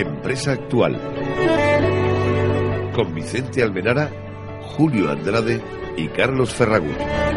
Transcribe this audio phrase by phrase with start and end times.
[0.00, 0.98] Empresa actual.
[2.94, 4.10] Con Vicente Almenara,
[4.76, 5.60] Julio Andrade
[5.96, 7.29] y Carlos Ferragut.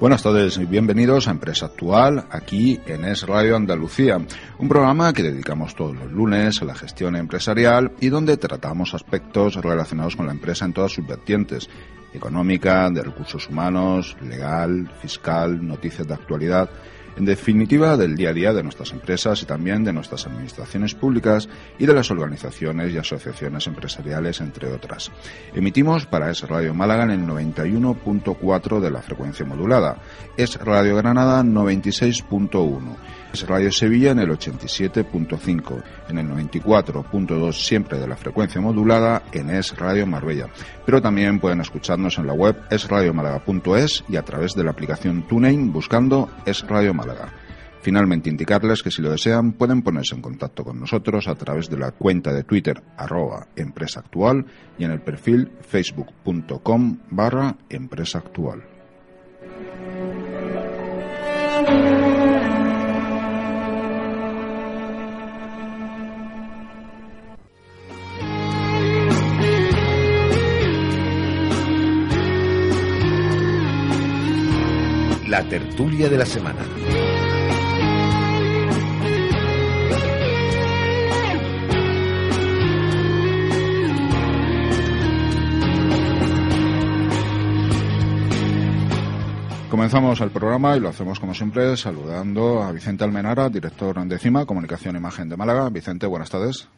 [0.00, 4.16] Buenas tardes y bienvenidos a Empresa Actual, aquí en Es Radio Andalucía,
[4.58, 9.56] un programa que dedicamos todos los lunes a la gestión empresarial y donde tratamos aspectos
[9.56, 11.68] relacionados con la empresa en todas sus vertientes,
[12.14, 16.70] económica, de recursos humanos, legal, fiscal, noticias de actualidad
[17.16, 21.48] en definitiva del día a día de nuestras empresas y también de nuestras administraciones públicas
[21.78, 25.10] y de las organizaciones y asociaciones empresariales, entre otras.
[25.54, 29.96] Emitimos para Es Radio Málaga en el 91.4 de la frecuencia modulada,
[30.36, 32.96] Es Radio Granada 96.1,
[33.32, 39.50] Es Radio Sevilla en el 87.5, en el 94.2 siempre de la frecuencia modulada en
[39.50, 40.48] Es Radio Marbella.
[40.84, 45.72] Pero también pueden escucharnos en la web esradiomálaga.es y a través de la aplicación TuneIn
[45.72, 47.32] buscando Es Radio Málaga.
[47.82, 51.78] Finalmente, indicarles que si lo desean pueden ponerse en contacto con nosotros a través de
[51.78, 54.44] la cuenta de Twitter arroba empresa actual
[54.76, 58.64] y en el perfil facebook.com barra empresa actual.
[75.40, 76.58] La tertulia de la semana.
[89.70, 94.44] Comenzamos el programa y lo hacemos como siempre saludando a Vicente Almenara, director de CIMA,
[94.44, 95.70] Comunicación e Imagen de Málaga.
[95.70, 96.68] Vicente, buenas tardes.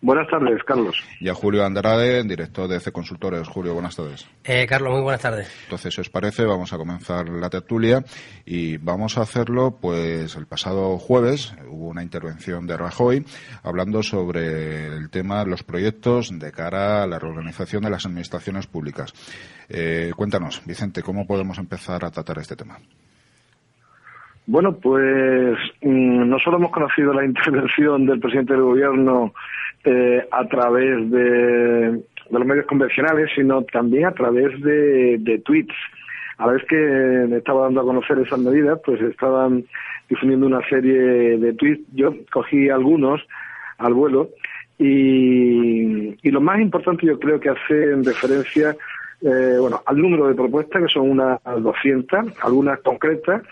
[0.00, 0.96] Buenas tardes, Carlos.
[1.18, 3.48] Y a Julio Andrade, director de C Consultores.
[3.48, 4.30] Julio, buenas tardes.
[4.44, 5.62] Eh, Carlos, muy buenas tardes.
[5.64, 8.04] Entonces, si os parece, vamos a comenzar la tertulia
[8.46, 13.24] y vamos a hacerlo, pues, el pasado jueves hubo una intervención de Rajoy
[13.64, 18.68] hablando sobre el tema de los proyectos de cara a la reorganización de las administraciones
[18.68, 19.12] públicas.
[19.68, 22.78] Eh, cuéntanos, Vicente, ¿cómo podemos empezar a tratar este tema?
[24.46, 29.34] Bueno, pues mm, no solo hemos conocido la intervención del presidente del gobierno
[29.84, 32.00] eh, a través de,
[32.30, 35.74] los medios convencionales, sino también a través de, de tweets.
[36.38, 39.64] A la vez que me estaba dando a conocer esas medidas, pues estaban
[40.08, 41.82] difundiendo una serie de tweets.
[41.94, 43.20] Yo cogí algunos
[43.78, 44.30] al vuelo
[44.78, 48.76] y, y lo más importante yo creo que hacen referencia
[49.20, 53.42] eh, bueno, al número de propuestas, que son unas 200, algunas concretas,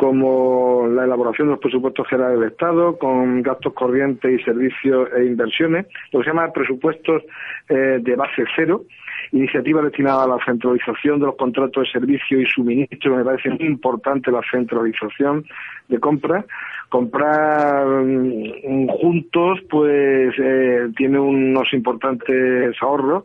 [0.00, 5.26] como la elaboración de los presupuestos generales del Estado, con gastos corrientes y servicios e
[5.26, 7.22] inversiones, lo que se llama presupuestos
[7.68, 8.84] eh, de base cero,
[9.32, 13.66] iniciativa destinada a la centralización de los contratos de servicio y suministro, me parece muy
[13.66, 15.44] importante la centralización
[15.88, 16.46] de compras.
[16.88, 23.24] Comprar mm, juntos, pues, eh, tiene unos importantes ahorros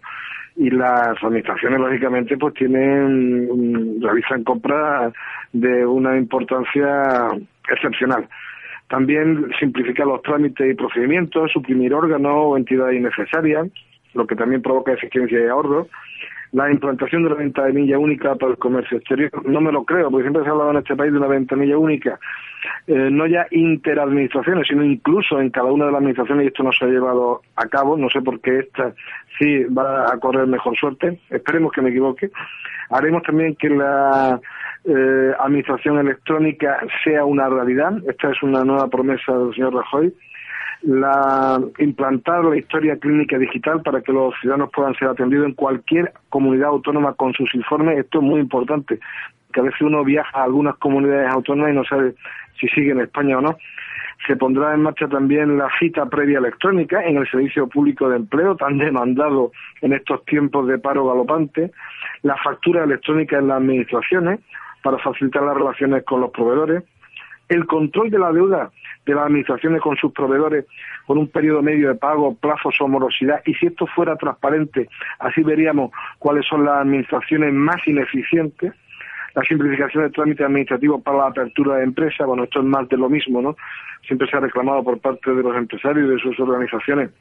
[0.55, 5.13] y las administraciones lógicamente pues tienen realizan compras
[5.51, 7.29] de una importancia
[7.69, 8.27] excepcional.
[8.87, 13.67] También simplificar los trámites y procedimientos, suprimir órganos o entidades innecesarias,
[14.13, 15.87] lo que también provoca eficiencia y ahorro.
[16.55, 20.23] La implantación de la ventanilla única para el comercio exterior, no me lo creo, porque
[20.23, 22.17] siempre se ha hablado en este país de una ventanilla única,
[22.87, 26.71] eh, no ya interadministraciones, sino incluso en cada una de las administraciones, y esto no
[26.71, 28.93] se ha llevado a cabo, no sé por qué esta
[29.37, 32.31] sí va a correr mejor suerte, esperemos que me equivoque.
[32.89, 34.39] Haremos también que la
[34.85, 37.91] eh, administración electrónica sea una realidad.
[38.07, 40.13] Esta es una nueva promesa del señor Rajoy.
[40.85, 46.13] La, implantar la historia clínica digital para que los ciudadanos puedan ser atendidos en cualquier
[46.29, 47.97] comunidad autónoma con sus informes.
[47.97, 48.99] Esto es muy importante,
[49.51, 52.13] que a veces uno viaja a algunas comunidades autónomas y no sabe
[52.59, 53.57] si sigue en España o no.
[54.27, 58.55] Se pondrá en marcha también la cita previa electrónica en el servicio público de empleo,
[58.55, 59.51] tan demandado
[59.81, 61.71] en estos tiempos de paro galopante,
[62.21, 64.39] la factura electrónica en las administraciones,
[64.83, 66.83] para facilitar las relaciones con los proveedores,
[67.49, 68.69] el control de la deuda
[69.05, 70.65] de las administraciones con sus proveedores
[71.05, 75.43] con un periodo medio de pago, plazos o morosidad, y si esto fuera transparente, así
[75.43, 78.73] veríamos cuáles son las administraciones más ineficientes,
[79.35, 82.97] la simplificación del trámite administrativo para la apertura de empresas, bueno, esto es más de
[82.97, 83.55] lo mismo, ¿no?
[84.07, 87.11] Siempre se ha reclamado por parte de los empresarios y de sus organizaciones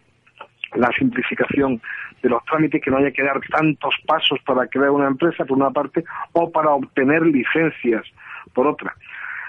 [0.75, 1.81] la simplificación
[2.23, 5.57] de los trámites, que no haya que dar tantos pasos para crear una empresa, por
[5.57, 8.05] una parte, o para obtener licencias,
[8.53, 8.95] por otra.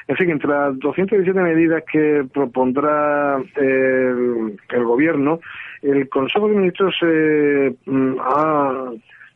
[0.07, 5.40] En fin, entre las 217 medidas que propondrá el, gobierno,
[5.81, 6.96] el Consejo de Ministros
[7.86, 8.16] mm,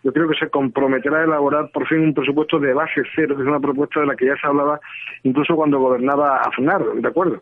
[0.04, 3.42] yo creo que se comprometerá a elaborar por fin un presupuesto de base cero, que
[3.42, 4.80] es una propuesta de la que ya se hablaba
[5.24, 7.42] incluso cuando gobernaba Aznar, ¿de acuerdo?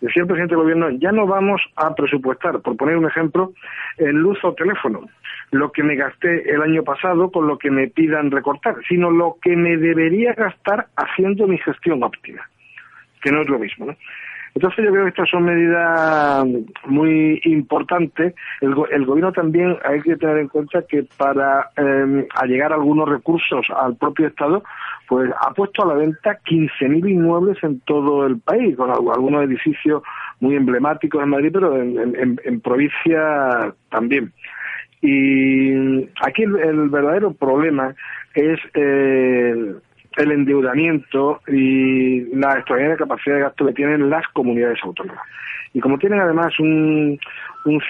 [0.00, 3.52] Decía el presidente del gobierno, ya no vamos a presupuestar, por poner un ejemplo,
[3.98, 5.08] en luz o teléfono,
[5.50, 9.36] lo que me gasté el año pasado con lo que me pidan recortar, sino lo
[9.40, 12.48] que me debería gastar haciendo mi gestión óptima
[13.24, 13.86] que no es lo mismo.
[13.86, 13.96] ¿no?
[14.54, 16.46] Entonces yo creo que estas son medidas
[16.86, 18.34] muy importantes.
[18.60, 23.96] El, gobierno también hay que tener en cuenta que para eh, allegar algunos recursos al
[23.96, 24.62] propio Estado,
[25.08, 30.02] pues ha puesto a la venta 15.000 inmuebles en todo el país, con algunos edificios
[30.38, 34.32] muy emblemáticos en Madrid, pero en, provincia también.
[35.02, 37.94] Y aquí el, verdadero problema
[38.34, 39.74] es eh,
[40.16, 45.26] el endeudamiento y la extraordinaria capacidad de gasto que tienen las comunidades autónomas.
[45.74, 47.18] Y como tienen además un,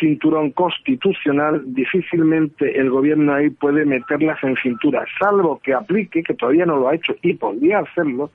[0.00, 6.64] cinturón constitucional, difícilmente el gobierno ahí puede meterlas en cintura, salvo que aplique, que todavía
[6.64, 8.30] no lo ha hecho y podría hacerlo,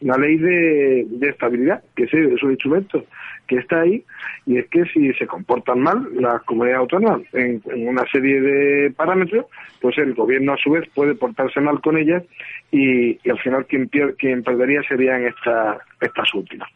[0.00, 3.04] la ley de, estabilidad, que es, es un instrumento
[3.46, 4.02] que está ahí,
[4.46, 9.46] y es que si se comportan mal las comunidades autónomas en, una serie de parámetros,
[9.80, 12.24] pues el gobierno a su vez puede portarse mal con ellas
[12.72, 16.68] y, al final quien, quien perdería serían esta, estas últimas.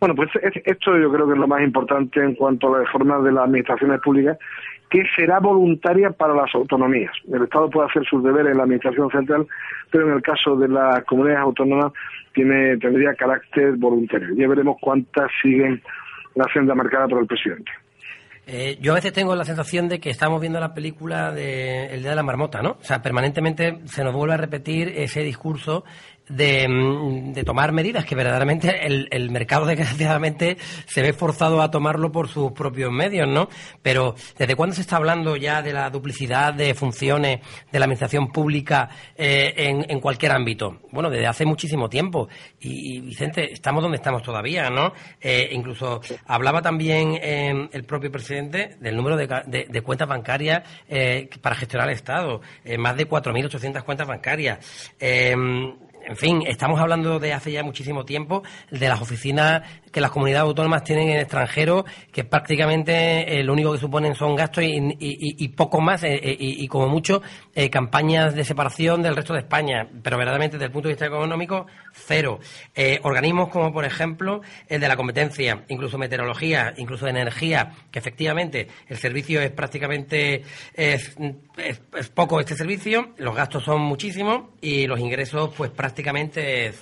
[0.00, 0.30] Bueno, pues
[0.64, 3.44] esto yo creo que es lo más importante en cuanto a la reforma de las
[3.44, 4.38] administraciones públicas,
[4.88, 7.12] que será voluntaria para las autonomías.
[7.30, 9.46] El Estado puede hacer sus deberes en la administración central,
[9.90, 11.92] pero en el caso de las comunidades autónomas
[12.32, 14.28] tiene, tendría carácter voluntario.
[14.36, 15.82] Ya veremos cuántas siguen
[16.34, 17.70] la senda marcada por el presidente.
[18.46, 22.00] Eh, yo a veces tengo la sensación de que estamos viendo la película de El
[22.00, 22.70] Día de la Marmota, ¿no?
[22.80, 25.84] O sea, permanentemente se nos vuelve a repetir ese discurso
[26.30, 30.56] Mm, de, tomar medidas que verdaderamente el, el, mercado desgraciadamente
[30.86, 33.48] se ve forzado a tomarlo por sus propios medios, ¿no?
[33.82, 37.40] Pero ¿desde cuándo se está hablando ya de la duplicidad de funciones
[37.72, 40.80] de la administración pública eh, en, en, cualquier ámbito?
[40.92, 42.28] Bueno, desde hace muchísimo tiempo.
[42.60, 44.92] Y, Vicente, estamos donde estamos todavía, ¿no?
[45.20, 49.26] Eh, incluso hablaba también eh, el propio presidente del número de,
[49.68, 50.62] de, cuentas bancarias
[51.40, 52.40] para gestionar el Estado.
[52.78, 54.58] más de 4.800 cuentas bancarias
[56.10, 59.62] en fin, estamos hablando de hace ya muchísimo tiempo de las oficinas
[59.92, 64.34] que las comunidades autónomas tienen en extranjero, que prácticamente eh, lo único que suponen son
[64.34, 67.22] gastos y, poco más, eh, eh, y, como mucho,
[67.70, 69.86] campañas de separación del resto de España.
[70.02, 72.40] Pero verdaderamente, desde el punto de vista económico, cero.
[73.02, 78.66] organismos como, por ejemplo, el de la competencia, incluso meteorología, incluso de energía, que efectivamente
[78.88, 80.42] el servicio es prácticamente
[80.74, 81.16] es,
[82.14, 85.99] poco este servicio, los gastos son muchísimos y los ingresos, pues prácticamente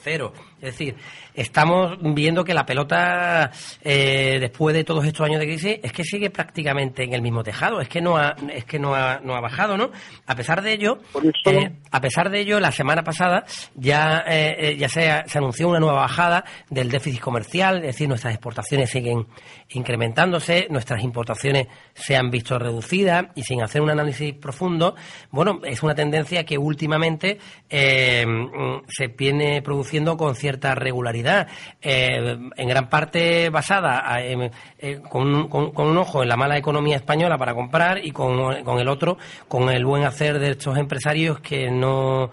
[0.02, 0.32] cero.
[0.60, 0.96] Es decir,
[1.34, 3.52] estamos viendo que la pelota,
[3.84, 7.44] eh, después de todos estos años de crisis, es que sigue prácticamente en el mismo
[7.44, 9.90] tejado, es que no ha, es que no ha, no ha bajado, ¿no?
[10.26, 10.98] A pesar de ello,
[11.44, 13.44] eh, a pesar de ello, la semana pasada
[13.76, 18.34] ya, eh, ya se, se anunció una nueva bajada del déficit comercial, es decir, nuestras
[18.34, 19.28] exportaciones siguen
[19.70, 24.96] incrementándose, nuestras importaciones se han visto reducidas y sin hacer un análisis profundo,
[25.30, 27.38] bueno, es una tendencia que últimamente
[27.68, 31.48] se viene produciendo con cierta regularidad,
[31.80, 37.54] eh, en gran parte basada eh, con, un ojo en la mala economía española para
[37.54, 42.30] comprar y con, con el otro con el buen hacer de estos empresarios que no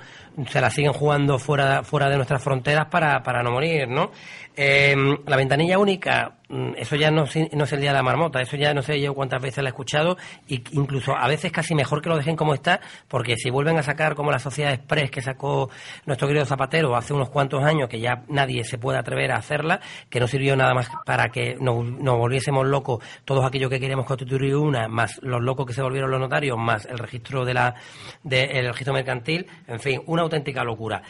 [0.50, 4.12] se la siguen jugando fuera, fuera de nuestras fronteras para, para no morir, ¿no?
[4.58, 4.96] Eh,
[5.28, 8.56] la ventanilla única, mm, eso ya no, no, es el día de la marmota, eso
[8.56, 12.02] ya no sé yo cuántas veces la he escuchado, y incluso a veces casi mejor
[12.02, 15.22] que lo dejen como está, porque si vuelven a sacar como la Sociedad Express que
[15.22, 15.70] sacó
[16.06, 19.82] nuestro querido Zapatero hace unos cuantos años, que ya nadie se puede atrever a hacerla,
[20.10, 24.56] que no sirvió nada más para que nos, volviésemos locos todos aquellos que queríamos constituir
[24.56, 27.76] una, más los locos que se volvieron los notarios, más el registro de la,
[28.24, 31.02] del registro mercantil, en fin, una auténtica locura.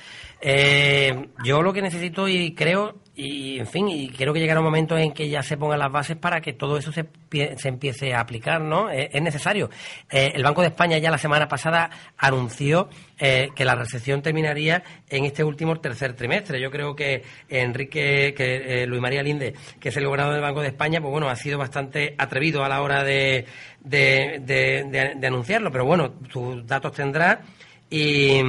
[0.42, 4.66] Eh, yo lo que necesito y creo y, en fin, y creo que llegará un
[4.66, 7.08] momento en que ya se pongan las bases para que todo eso se,
[7.56, 8.90] se empiece a aplicar, ¿no?
[8.90, 9.70] Es, necesario.
[10.10, 14.84] Eh, el Banco de España ya la semana pasada anunció eh, que la recesión terminaría
[15.10, 16.60] en este último tercer trimestre.
[16.60, 20.62] Yo creo que Enrique, que eh, Luis María Linde, que es el gobernador del Banco
[20.62, 23.46] de España, pues bueno, ha sido bastante atrevido a la hora de,
[23.80, 27.44] de, de anunciarlo, pero bueno, sus datos tendrá
[27.90, 28.42] y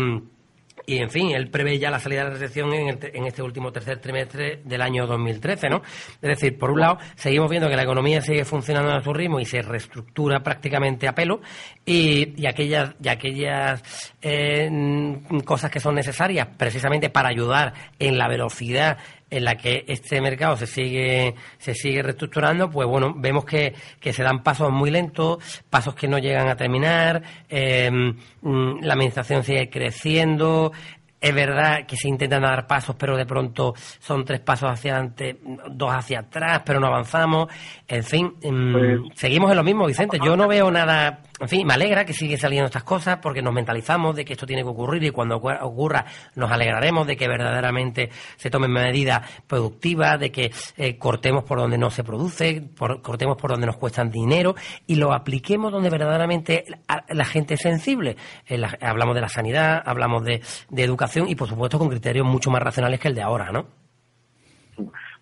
[0.87, 3.73] y en fin, él prevé ya la salida de la recesión en, en, este último
[3.73, 5.83] tercer trimestre del año 2013, ¿no?
[6.23, 9.40] Es decir, por un lado, seguimos viendo que la economía sigue funcionando a su ritmo
[9.40, 11.40] y se reestructura prácticamente a pelo
[11.85, 13.83] y, y aquellas, aquellas
[14.23, 14.71] eh,
[15.45, 18.99] cosas que son necesarias precisamente para ayudar en la velocidad
[19.30, 24.12] en la que este mercado se sigue se sigue reestructurando, pues bueno, vemos que, que
[24.12, 29.42] se dan pasos muy lentos, pasos que no llegan a terminar, eh, mm, la administración
[29.42, 30.73] sigue creciendo,
[31.21, 35.38] es verdad que se intentan dar pasos, pero de pronto son tres pasos hacia adelante,
[35.71, 37.49] dos hacia atrás, pero no avanzamos.
[37.88, 40.18] En fin, mm, pues seguimos en lo mismo, Vicente.
[40.25, 43.52] Yo no veo nada en fin, me alegra que sigue saliendo estas cosas porque nos
[43.52, 48.11] mentalizamos de que esto tiene que ocurrir y cuando ocurra nos alegraremos de que verdaderamente
[48.37, 52.71] se tomen medidas productivas, de que eh, cortemos por donde no se produce,
[53.02, 54.55] cortemos por donde nos cuestan dinero
[54.87, 56.64] y lo apliquemos donde verdaderamente
[57.09, 58.16] la, gente es sensible.
[58.47, 60.40] Eh, hablamos de la sanidad, hablamos de,
[60.71, 63.86] de educación y por supuesto con criterios mucho más racionales que el de ahora, ¿no?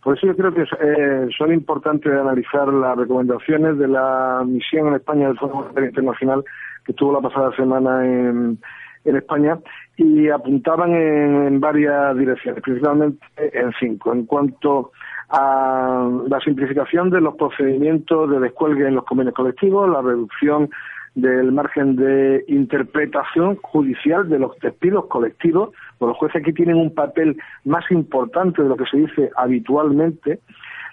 [0.05, 4.97] Por eso yo creo que eh, son importantes analizar las recomendaciones de la misión en
[4.97, 6.45] España del Fondo Monetario Internacional
[6.85, 8.59] que estuvo la pasada semana en,
[9.05, 9.59] España
[9.97, 14.13] y apuntaban en, varias direcciones, principalmente en cinco.
[14.13, 14.93] En cuanto
[15.31, 20.71] a la simplificación de los procedimientos de descuelgue en los convenios colectivos, la reducción
[21.15, 25.71] del margen de interpretación judicial de los despidos colectivos.
[25.99, 30.41] Pues los jueces aquí tienen un papel más importante de lo que se dice habitualmente.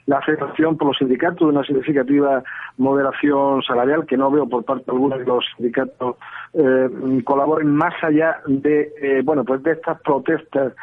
[0.07, 2.43] La aceptación por los sindicatos de una significativa
[2.77, 6.15] moderación salarial que no veo por parte alguna de los sindicatos
[6.53, 6.89] eh,
[7.23, 10.73] colaboren más allá de eh, bueno pues de estas protestas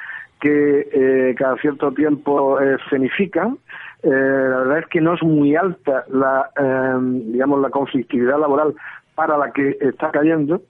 [0.40, 3.58] que eh, cada cierto tiempo eh, escenifican.
[4.02, 6.48] Eh, la verdad es que no es muy alta la
[7.02, 8.74] digamos la conflictividad laboral
[9.18, 10.62] para la que está cayendo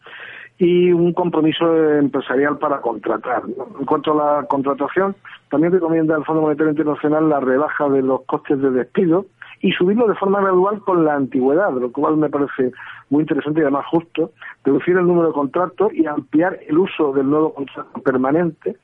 [0.57, 1.67] y un compromiso
[1.99, 3.43] empresarial para contratar.
[3.79, 5.15] En cuanto a la contratación,
[5.51, 9.27] también recomienda el Fondo Monetario Internacional la rebaja de los costes de despido
[9.61, 12.73] y subirlo de forma gradual con la antigüedad, lo cual me parece
[13.11, 14.31] muy interesante y además justo,
[14.65, 18.77] reducir el número de contratos y ampliar el uso del nuevo contrato permanente.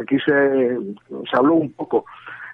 [0.00, 0.78] Aquí se,
[1.28, 2.04] se habló un poco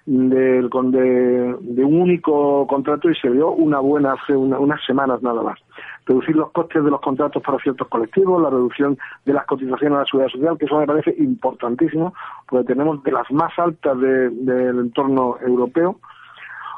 [0.05, 5.41] del, de, de, un único contrato y se dio una buena hace unas semanas nada
[5.41, 5.59] más
[6.05, 9.99] reducir los costes de los contratos para ciertos colectivos, la reducción de las cotizaciones a
[10.01, 12.13] la seguridad social, que eso me parece importantísimo,
[12.47, 15.99] porque tenemos de las más altas del entorno europeo.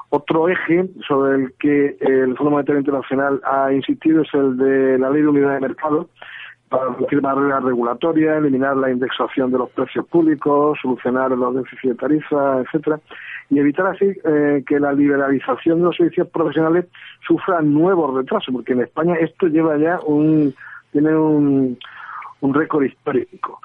[0.10, 5.10] Otro eje sobre el que el Fondo Monetario Internacional ha insistido es el de la
[5.10, 6.08] Ley de Unidad de Mercado,
[6.70, 11.96] para reducir barreras regulatorias, eliminar la indexación de los precios públicos, solucionar los déficits de
[11.96, 13.00] tarifa, etcétera,
[13.50, 16.86] y evitar así eh, que la liberalización de los servicios profesionales
[17.26, 20.54] sufra nuevos retrasos, porque en España esto lleva ya un
[20.92, 21.78] tiene un,
[22.42, 23.62] un récord histórico.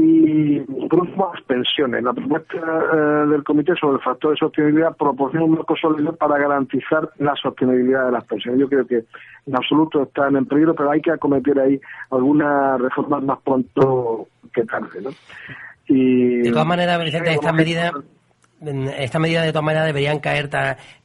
[0.00, 2.04] Y por último, las pensiones.
[2.04, 6.38] La propuesta eh, del Comité sobre el factor de sostenibilidad proporciona un marco sólido para
[6.38, 8.60] garantizar la sostenibilidad de las pensiones.
[8.60, 8.98] Yo creo que
[9.46, 11.80] en absoluto están en peligro, pero hay que acometer ahí
[12.12, 15.00] algunas reformas más pronto que tarde.
[15.02, 15.10] ¿no?
[15.88, 17.92] Y, de todas maneras, Vicente, estas medidas
[18.96, 20.50] esta medida de todas maneras deberían caer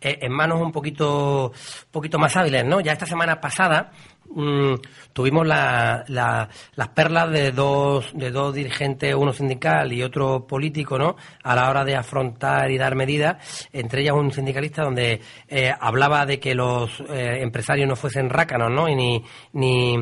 [0.01, 1.51] eh, en manos un poquito,
[1.91, 2.81] poquito más hábiles, ¿no?
[2.81, 3.91] Ya esta semana pasada
[4.35, 4.75] Mm,
[5.13, 11.15] tuvimos la, las perlas de dos, de dos dirigentes, uno sindical y otro político, ¿no?
[11.43, 16.25] A la hora de afrontar y dar medidas, entre ellas un sindicalista donde eh, hablaba
[16.25, 18.89] de que los eh, empresarios no fuesen rácanos, ¿no?
[18.89, 19.23] Y ni,
[19.53, 19.97] ni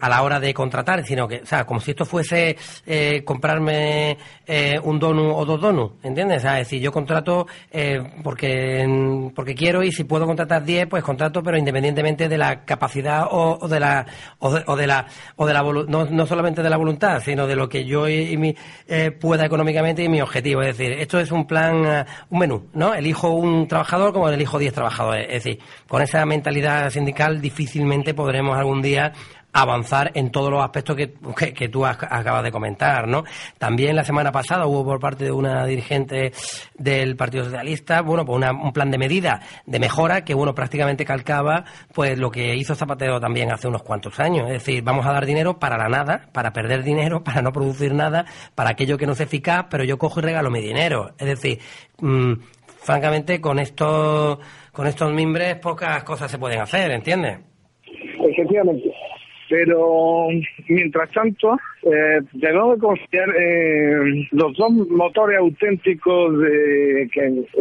[0.00, 2.56] a la hora de contratar, sino que, o sea, como si esto fuese
[2.86, 4.18] eh, comprarme
[4.82, 6.38] un donu o dos donus, ¿entiendes?
[6.38, 7.46] O sea, es decir, yo contrato
[8.22, 13.26] porque, porque quiero y si puedo contratar 10, pues contrato, pero independientemente de la capacidad
[13.30, 14.06] o o, de la
[14.38, 15.06] o de, la
[15.36, 18.36] o de la no, no solamente de la voluntad sino de lo que yo y,
[18.36, 18.54] mi,
[18.88, 20.62] eh, pueda económicamente y mi objetivo.
[20.62, 24.58] Es decir esto es un plan eh, un menú no elijo un trabajador como elijo
[24.58, 25.26] 10 trabajadores.
[25.28, 29.12] Es decir con esa mentalidad sindical difícilmente podremos algún día
[29.54, 31.14] avanzar en todos los aspectos que,
[31.54, 33.22] que, tú acabas de comentar, ¿no?
[33.56, 36.32] También la semana pasada hubo por parte de una dirigente
[36.76, 41.64] del Partido Socialista, bueno, pues un plan de medida de mejora que, bueno, prácticamente calcaba,
[41.94, 44.48] pues lo que hizo Zapatero también hace unos cuantos años.
[44.48, 47.94] Es decir, vamos a dar dinero para la nada, para perder dinero, para no producir
[47.94, 48.24] nada,
[48.56, 51.12] para aquello que no es eficaz, pero yo cojo y regalo mi dinero.
[51.16, 51.60] Es decir,
[52.00, 52.32] mmm,
[52.66, 54.38] francamente, con estos,
[54.72, 57.38] con estos mimbres pocas cosas se pueden hacer, ¿entiendes?
[58.20, 59.03] Efectivamente.
[59.56, 60.26] Pero,
[60.68, 67.08] mientras tanto, eh, debemos considerar eh, los dos motores auténticos de,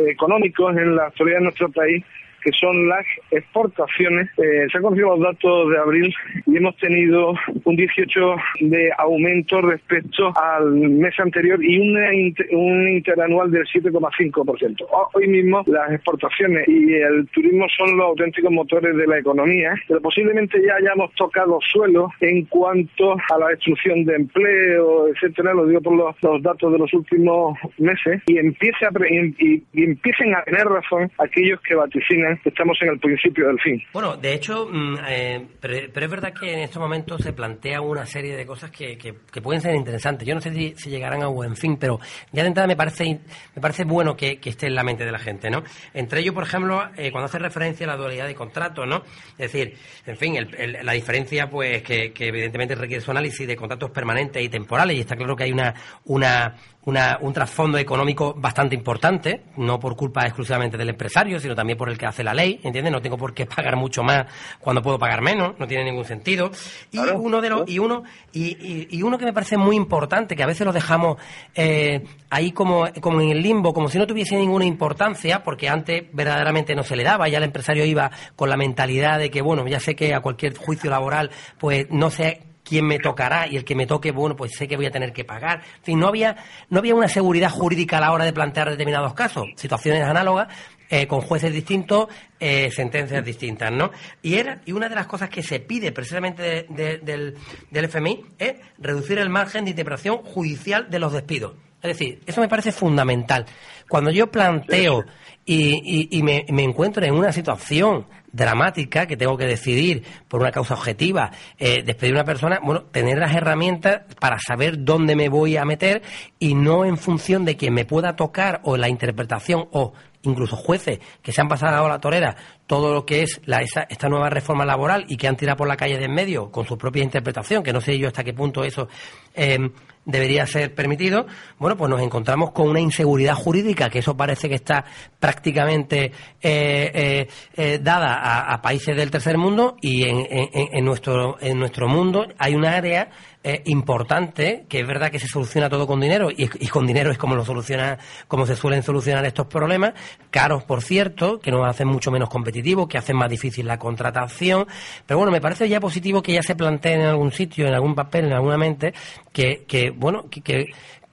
[0.08, 2.04] económicos en la actualidad de nuestro país
[2.44, 4.30] que son las exportaciones.
[4.38, 6.14] Eh, se han conocido los datos de abril
[6.46, 7.34] y hemos tenido
[7.64, 14.86] un 18 de aumento respecto al mes anterior y un interanual del 7,5%.
[15.14, 20.02] Hoy mismo las exportaciones y el turismo son los auténticos motores de la economía, pero
[20.02, 25.82] posiblemente ya hayamos tocado suelo en cuanto a la destrucción de empleo, etcétera, lo digo
[25.82, 32.33] por los, datos de los últimos meses, y empiecen a tener razón aquellos que vaticinan
[32.46, 33.82] estamos en el principio del fin.
[33.94, 38.06] Bueno, de hecho, mm, eh, pero, es verdad que en estos momentos se plantea una
[38.06, 40.28] serie de cosas que, que, pueden ser interesantes.
[40.28, 42.00] Yo no sé si, llegarán a buen fin, pero
[42.32, 43.20] ya de entrada me parece,
[43.56, 45.64] me parece bueno que, esté en la mente de la gente, ¿no?
[45.94, 49.04] Entre ellos, por ejemplo, eh, cuando hace referencia a la dualidad de contratos, ¿no?
[49.38, 49.74] Es decir,
[50.06, 50.36] en fin,
[50.84, 55.00] la diferencia, pues, que, que evidentemente requiere su análisis de contratos permanentes y temporales, y
[55.02, 55.74] está claro que hay una,
[56.06, 61.90] una un trasfondo económico bastante importante, no por culpa exclusivamente del empresario, sino también por
[61.90, 62.92] el que hace la ley, ¿entiendes?
[62.92, 64.26] No tengo por qué pagar mucho más
[64.60, 66.52] cuando puedo pagar menos, no tiene ningún sentido.
[66.92, 70.48] Y uno de los, y uno, y, uno que me parece muy importante, que a
[70.48, 71.18] veces lo dejamos
[71.56, 76.04] eh, ahí como, como en el limbo, como si no tuviese ninguna importancia, porque antes
[76.12, 79.66] verdaderamente no se le daba, ya el empresario iba con la mentalidad de que, bueno,
[79.68, 83.66] ya sé que a cualquier juicio laboral, pues no sé quién me tocará y el
[83.66, 85.62] que me toque, bueno, pues sé que voy a tener que pagar.
[85.80, 86.38] En fin, no había,
[86.70, 90.48] no había una seguridad jurídica a la hora de plantear determinados casos, situaciones análogas,
[90.90, 92.08] eh, con jueces distintos,
[92.40, 93.92] eh, sentencias distintas, ¿no?
[94.22, 97.36] Y era y una de las cosas que se pide precisamente del,
[97.72, 101.54] del FMI es reducir el margen de interpretación judicial de los despidos.
[101.82, 103.46] Es decir, eso me parece fundamental.
[103.90, 105.04] Cuando yo planteo
[105.46, 110.52] y, y, me, me, encuentro en una situación dramática que tengo que decidir por una
[110.52, 115.30] causa objetiva, eh, despedir a una persona, bueno, tener las herramientas para saber dónde me
[115.30, 116.02] voy a meter
[116.40, 121.00] y no en función de quien me pueda tocar o la interpretación o incluso jueces
[121.22, 122.36] que se han pasado a la torera
[122.68, 125.78] todo lo que es la, esta nueva reforma laboral y que han tirado por la
[125.78, 128.64] calle de en medio con su propia interpretación, que no sé yo hasta qué punto
[128.64, 128.88] eso
[129.34, 129.58] eh,
[130.06, 131.26] debería ser permitido,
[131.58, 134.84] bueno, pues nos encontramos con una inseguridad jurídica, que eso parece que está
[135.20, 141.88] prácticamente eh, eh, dada a, países del tercer mundo y en, en, nuestro, en nuestro
[141.88, 143.10] mundo hay un área
[143.46, 147.18] eh, importante, que es verdad que se soluciona todo con dinero y, con dinero es
[147.18, 147.98] como lo soluciona,
[148.30, 149.94] como se suelen solucionar estos problemas,
[150.32, 154.66] caros por cierto, que nos hacen mucho menos competitivos, que hacen más difícil la contratación,
[155.06, 157.96] pero bueno, me parece ya positivo que ya se planteen en algún sitio, en algún
[157.96, 158.94] papel, en alguna mente,
[159.34, 160.70] que, bueno, que,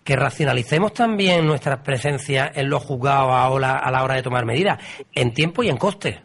[0.07, 4.79] racionalicemos también nuestra presencia en los juzgados a, a la hora de tomar medidas,
[5.15, 6.21] en tiempo y en coste.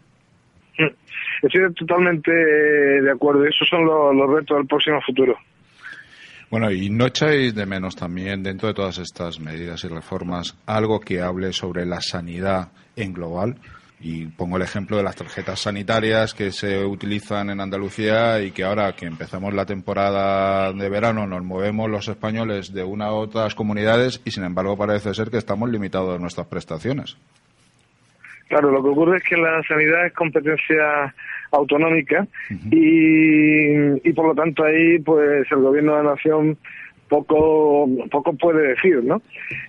[1.41, 3.45] Estoy totalmente de acuerdo.
[3.45, 5.37] Esos son los retos del próximo futuro.
[6.51, 10.99] Bueno, y no echáis de menos también, dentro de todas estas medidas y reformas, algo
[10.99, 13.55] que hable sobre la sanidad en global.
[13.99, 18.63] Y pongo el ejemplo de las tarjetas sanitarias que se utilizan en Andalucía y que
[18.63, 23.55] ahora que empezamos la temporada de verano nos movemos los españoles de una a otras
[23.55, 27.17] comunidades y sin embargo parece ser que estamos limitados en nuestras prestaciones.
[28.47, 31.15] Claro, lo que ocurre es que la sanidad es competencia
[31.55, 32.27] autonómica
[32.71, 36.57] y, y por lo tanto ahí pues el gobierno de la nación
[37.07, 39.21] poco poco puede decir, ¿no?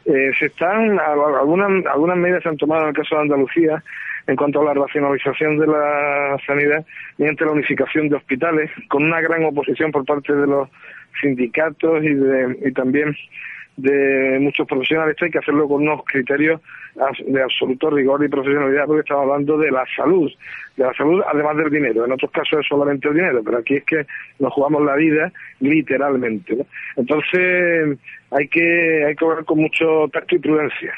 [0.04, 3.82] Eh, se están algunas algunas medidas se han tomado en el caso de Andalucía
[4.26, 6.84] en cuanto a la racionalización de la sanidad
[7.18, 10.68] mediante la unificación de hospitales con una gran oposición por parte de los
[11.20, 13.14] sindicatos y de y también
[13.76, 15.16] de muchos profesionales.
[15.20, 16.60] Hay que hacerlo con unos criterios
[17.26, 20.30] de absoluto rigor y profesionalidad porque estamos hablando de la salud,
[20.76, 22.04] de la salud además del dinero.
[22.04, 24.06] En otros casos es solamente el dinero, pero aquí es que
[24.38, 26.56] nos jugamos la vida literalmente.
[26.96, 27.98] Entonces
[28.30, 30.92] hay que hay que ver con mucho tacto y prudencia.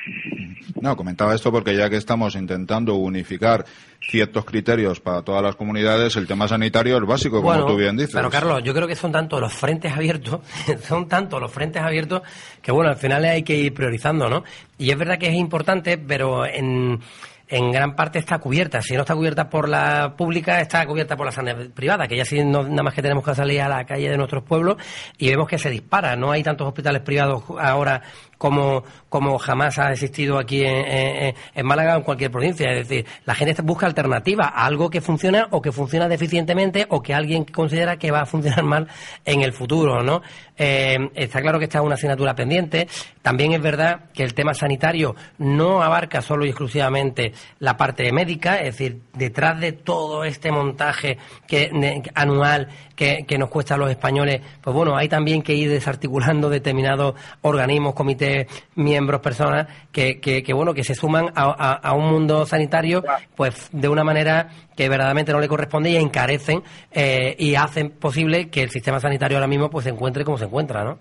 [0.81, 3.65] No, comentaba esto porque ya que estamos intentando unificar
[4.01, 8.15] ciertos criterios para todas las comunidades, el tema sanitario es básico, como tú bien dices.
[8.15, 10.41] Pero Carlos, yo creo que son tantos los frentes abiertos,
[10.83, 12.23] son tantos los frentes abiertos
[12.63, 14.45] que bueno, al final hay que ir priorizando, ¿no?
[14.79, 17.01] Y es verdad que es importante, pero en
[17.49, 18.83] en gran parte está cubierta.
[18.83, 22.25] Si no está cubierta por la pública, está cubierta por la sanidad privada, que ya
[22.25, 24.77] sí nada más que tenemos que salir a la calle de nuestros pueblos
[25.17, 26.17] y vemos que se dispara.
[26.17, 28.03] No hay tantos hospitales privados ahora
[28.39, 32.71] como, como jamás ha existido aquí en, en, Málaga o en cualquier provincia.
[32.73, 37.03] Es decir, la gente busca alternativas a algo que funciona o que funciona deficientemente o
[37.03, 38.89] que alguien considera que va a funcionar mal
[39.25, 40.23] en el futuro, ¿no?
[40.57, 42.89] Eh, está claro que esta es una asignatura pendiente.
[43.23, 48.57] También es verdad que el tema sanitario no abarca solo y exclusivamente la parte médica,
[48.57, 51.71] es decir, detrás de todo este montaje que,
[52.15, 52.69] anual
[52.99, 57.15] que, que, nos cuesta a los españoles, pues bueno, hay también que ir desarticulando determinados
[57.43, 63.05] organismos, comités, miembros, personas que, que, bueno, que se suman a, a, un mundo sanitario,
[63.37, 66.61] pues de una manera que verdaderamente no le corresponde y encarecen
[66.93, 70.47] eh, y hacen posible que el sistema sanitario ahora mismo pues se encuentre como se
[70.47, 70.99] encuentra, ¿no?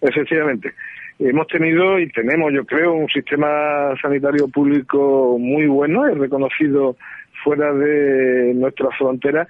[0.00, 0.72] Efectivamente.
[1.18, 6.96] Hemos tenido y tenemos, yo creo, un sistema sanitario público muy bueno, es reconocido
[7.42, 9.46] fuera de nuestra frontera,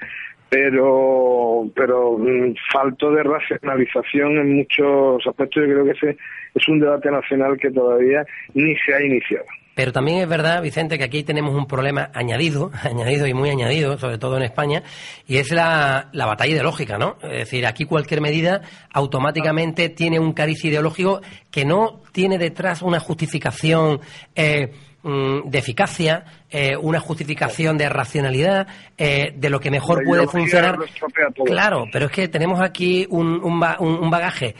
[0.52, 5.62] pero pero mm, falto de racionalización en muchos aspectos.
[5.62, 6.18] Yo creo que ese
[6.54, 9.46] es un debate nacional que todavía ni se ha iniciado.
[9.74, 13.96] Pero también es verdad, Vicente, que aquí tenemos un problema añadido, añadido y muy añadido,
[13.96, 14.82] sobre todo en España,
[15.26, 17.16] y es la, la batalla ideológica, ¿no?
[17.22, 18.60] Es decir, aquí cualquier medida
[18.92, 24.00] automáticamente tiene un cariz ideológico que no tiene detrás una justificación
[24.36, 24.70] eh,
[25.02, 30.78] mm, de eficacia, eh, una justificación de racionalidad, eh, de lo que mejor puede funcionar.
[31.44, 34.54] Claro, pero es que tenemos aquí un, un, un bagaje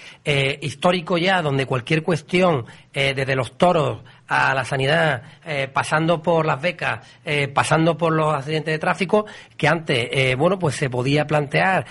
[0.61, 4.01] histórico ya donde cualquier cuestión, desde los toros
[4.33, 9.27] a la sanidad, eh, pasando por las becas, eh, pasando por los accidentes de tráfico,
[9.59, 11.85] que antes, eh, bueno, pues se podía plantear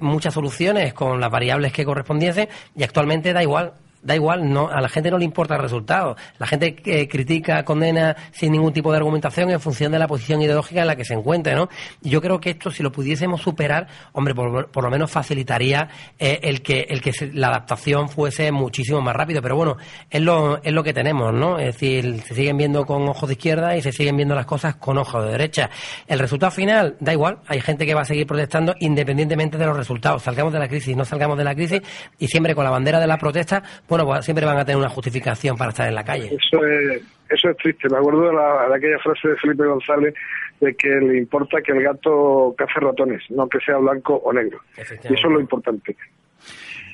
[0.00, 4.80] muchas soluciones con las variables que correspondiesen y actualmente da igual da igual, no, a
[4.80, 6.16] la gente no le importa el resultado.
[6.38, 10.40] La gente que critica, condena sin ningún tipo de argumentación en función de la posición
[10.42, 11.68] ideológica en la que se encuentre, ¿no?
[12.02, 16.62] Yo creo que esto, si lo pudiésemos superar, hombre, por, lo menos facilitaría eh, el
[16.62, 19.42] que, el que la adaptación fuese muchísimo más rápido.
[19.42, 19.76] Pero bueno,
[20.10, 21.58] es lo, es lo que tenemos, ¿no?
[21.58, 24.76] Es decir, se siguen viendo con ojos de izquierda y se siguen viendo las cosas
[24.76, 25.70] con ojos de derecha.
[26.06, 29.76] El resultado final, da igual, hay gente que va a seguir protestando independientemente de los
[29.76, 30.22] resultados.
[30.22, 31.82] Salgamos de la crisis, no salgamos de la crisis
[32.18, 34.88] y siempre con la bandera de la protesta, bueno, pues siempre van a tener una
[34.88, 36.26] justificación para estar en la calle.
[36.26, 37.88] Eso es, eso es triste.
[37.90, 40.14] Me acuerdo de, aquella frase de Felipe González
[40.60, 44.60] de que le importa que el gato cace ratones, no que sea blanco o negro.
[44.76, 45.96] Y eso es lo importante.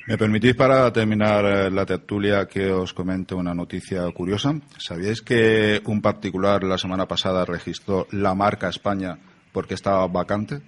[0.05, 4.53] ¿Me permitís para terminar eh, la tertulia que os comente una noticia curiosa?
[4.77, 9.17] ¿Sabíais que un particular la semana pasada registró la marca España
[9.53, 10.59] porque estaba vacante?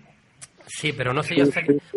[0.68, 1.46] Sí, pero no sé yo.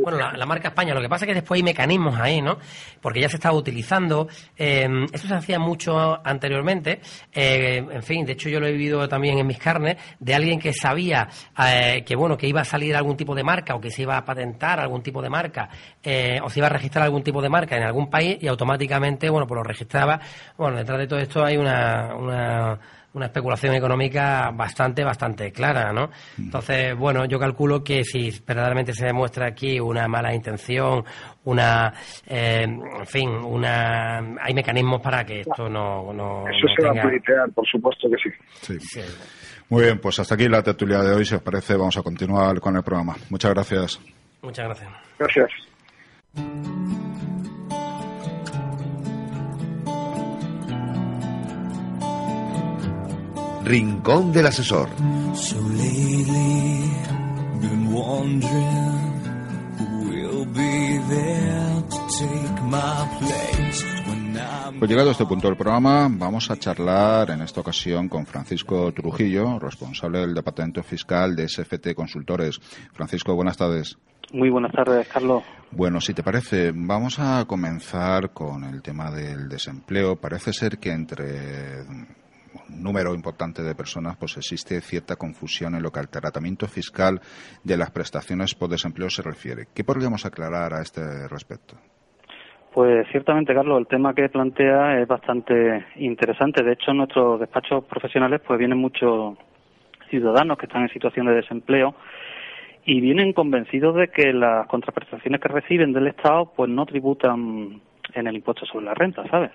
[0.02, 2.58] bueno, la, marca España, lo que pasa es que después hay mecanismos ahí, ¿no?
[3.00, 4.28] Porque ya se estaba utilizando.
[4.56, 7.00] Eh, esto se hacía mucho anteriormente.
[7.32, 10.58] Eh, en fin, de hecho, yo lo he vivido también en mis carnes, de alguien
[10.58, 11.28] que sabía
[11.66, 14.16] eh, que, bueno, que iba a salir algún tipo de marca o que se iba
[14.16, 15.68] a patentar algún tipo de marca
[16.02, 19.30] eh, o se iba a registrar algún tipo de marca en algún país y automáticamente,
[19.30, 20.20] bueno, pues lo registraba.
[20.56, 22.78] Bueno, detrás de todo esto hay una, una
[23.14, 26.10] una especulación económica bastante, bastante clara, ¿no?
[26.38, 31.04] Entonces, bueno, yo calculo que si verdaderamente se demuestra aquí una mala intención,
[31.44, 31.92] una,
[32.26, 37.02] eh, en fin, una, hay mecanismos para que esto no, no Eso se va a
[37.02, 38.78] politear, por supuesto que sí.
[38.80, 39.00] sí.
[39.70, 41.24] Muy bien, pues hasta aquí la tertulia de hoy.
[41.24, 43.16] Si os parece, vamos a continuar con el programa.
[43.30, 44.00] Muchas gracias.
[44.42, 44.90] Muchas gracias.
[45.18, 45.50] Gracias.
[53.68, 54.88] Rincón del Asesor.
[64.78, 68.90] Pues llegado a este punto del programa, vamos a charlar en esta ocasión con Francisco
[68.92, 72.58] Trujillo, responsable del Departamento Fiscal de SFT Consultores.
[72.94, 73.98] Francisco, buenas tardes.
[74.32, 75.42] Muy buenas tardes, Carlos.
[75.72, 80.16] Bueno, si te parece, vamos a comenzar con el tema del desempleo.
[80.16, 81.84] Parece ser que entre
[82.68, 87.20] número importante de personas, pues existe cierta confusión en lo que al tratamiento fiscal
[87.64, 89.66] de las prestaciones por desempleo se refiere.
[89.74, 91.76] ¿Qué podríamos aclarar a este respecto?
[92.72, 96.62] Pues ciertamente, Carlos, el tema que plantea es bastante interesante.
[96.62, 99.36] De hecho, en nuestros despachos profesionales pues vienen muchos
[100.10, 101.94] ciudadanos que están en situación de desempleo
[102.84, 107.80] y vienen convencidos de que las contraprestaciones que reciben del Estado pues no tributan
[108.14, 109.50] en el impuesto sobre la renta, ¿sabes?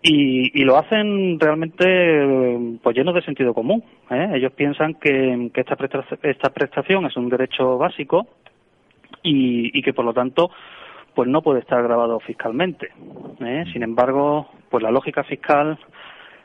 [0.00, 3.82] Y, lo hacen realmente pues llenos de sentido común.
[4.10, 4.30] ¿eh?
[4.34, 5.76] Ellos piensan que, esta,
[6.22, 8.26] esta prestación es un derecho básico
[9.22, 10.50] y, que por lo tanto
[11.14, 12.90] pues no puede estar grabado fiscalmente.
[13.40, 13.64] ¿eh?
[13.72, 15.78] Sin embargo, pues la lógica fiscal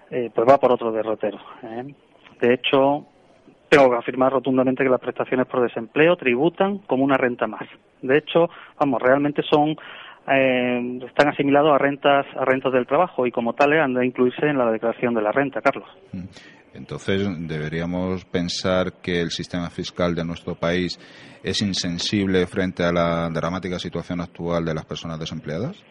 [0.10, 1.38] eh, pues va por otro derrotero.
[1.62, 1.94] ¿eh?
[2.42, 3.06] De hecho,
[3.70, 7.68] tengo que afirmar rotundamente que las prestaciones por desempleo tributan como una renta más.
[8.02, 9.76] De hecho, vamos, realmente son
[10.28, 14.46] eh, están asimilados a rentas a rentas del trabajo y como tales han de incluirse
[14.48, 15.90] en la declaración de la renta, Carlos.
[16.12, 16.26] Mm.
[16.76, 20.98] Entonces, deberíamos pensar que el sistema fiscal de nuestro país
[21.44, 25.84] es insensible frente a la dramática situación actual de las personas desempleadas.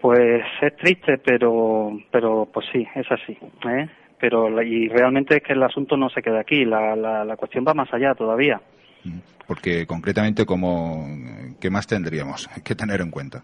[0.00, 3.32] Pues es triste, pero, pero pues sí, es así.
[3.32, 3.90] ¿eh?
[4.18, 7.64] Pero y realmente es que el asunto no se queda aquí, la, la, la cuestión
[7.66, 8.60] va más allá todavía.
[9.04, 9.18] Mm.
[9.46, 11.06] Porque concretamente, ¿cómo,
[11.60, 13.42] ¿qué más tendríamos que tener en cuenta?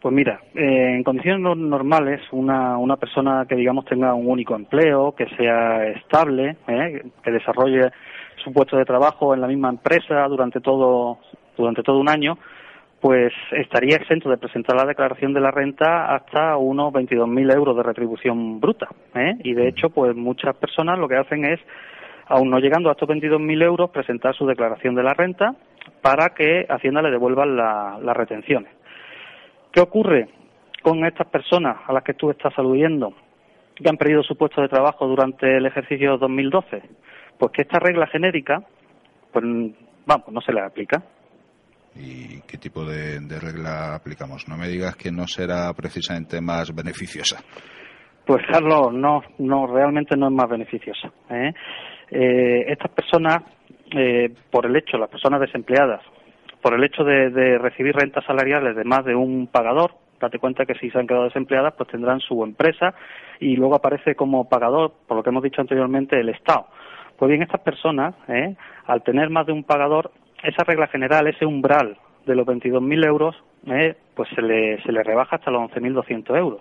[0.00, 5.14] Pues mira, eh, en condiciones normales, una, una persona que digamos tenga un único empleo,
[5.14, 7.02] que sea estable, ¿eh?
[7.22, 7.90] que desarrolle
[8.42, 11.18] su puesto de trabajo en la misma empresa durante todo
[11.56, 12.38] durante todo un año,
[13.00, 17.82] pues estaría exento de presentar la declaración de la renta hasta unos 22.000 euros de
[17.82, 18.88] retribución bruta.
[19.14, 19.36] ¿eh?
[19.44, 21.60] Y de hecho, pues muchas personas lo que hacen es,
[22.26, 25.54] aún no llegando a estos 22.000 euros, presentar su declaración de la renta
[26.02, 28.72] para que Hacienda le devuelva las retenciones.
[29.72, 30.28] ¿Qué ocurre
[30.82, 33.14] con estas personas a las que tú estás aludiendo
[33.74, 36.82] que han perdido su puesto de trabajo durante el ejercicio 2012?
[37.38, 38.62] Pues que esta regla genérica,
[39.32, 39.44] pues
[40.06, 41.02] vamos, no se les aplica
[41.96, 44.48] ¿Y qué tipo de, regla aplicamos?
[44.48, 47.42] No me digas que no será precisamente más beneficiosa.
[48.24, 51.10] Pues Carlos, no, no, realmente no es más beneficiosa.
[51.30, 51.52] ¿eh?
[52.10, 53.38] Eh, estas personas,
[53.94, 56.02] eh, por el hecho, las personas desempleadas,
[56.62, 60.66] por el hecho de, de, recibir rentas salariales de más de un pagador, date cuenta
[60.66, 62.94] que si se han quedado desempleadas, pues tendrán su empresa
[63.40, 66.66] y luego aparece como pagador, por lo que hemos dicho anteriormente, el Estado.
[67.16, 68.14] Pues bien, estas personas,
[68.86, 70.10] al tener más de un pagador,
[70.42, 75.02] esa regla general, ese umbral de los 22.000 euros, eh, pues se le, se le
[75.02, 76.60] rebaja hasta los 11.200 euros.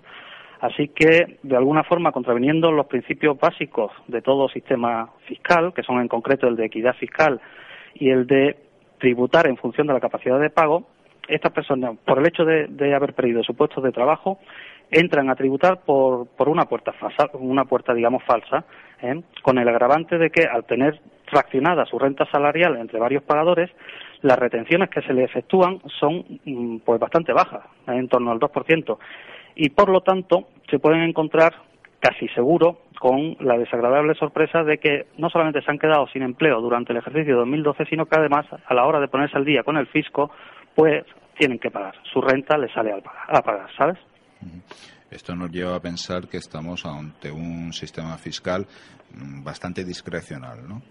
[0.61, 6.01] Así que, de alguna forma, contraviniendo los principios básicos de todo sistema fiscal, que son
[6.01, 7.39] en concreto el de equidad fiscal
[7.93, 8.57] y el de
[8.97, 10.85] tributar en función de la capacidad de pago,
[11.29, 14.39] estas personas, por el hecho de, de haber perdido su puesto de trabajo,
[14.91, 18.65] entran a tributar por, por una puerta falsa, una puerta, digamos, falsa,
[19.01, 19.21] ¿eh?
[19.41, 23.69] con el agravante de que al tener fraccionada su renta salarial entre varios pagadores,
[24.21, 27.93] las retenciones que se le efectúan son mm, pues bastante bajas, ¿eh?
[27.93, 28.97] en torno al 2%,
[29.55, 31.53] y por lo tanto se pueden encontrar
[31.99, 36.61] casi seguro con la desagradable sorpresa de que no solamente se han quedado sin empleo
[36.61, 39.77] durante el ejercicio 2012, sino que además a la hora de ponerse al día con
[39.77, 40.31] el fisco,
[40.75, 41.05] pues
[41.37, 41.95] tienen que pagar.
[42.11, 43.97] Su renta les sale a pagar, ¿sabes?
[45.09, 48.65] Esto nos lleva a pensar que estamos ante un sistema fiscal
[49.13, 50.81] mm, bastante discrecional, ¿no?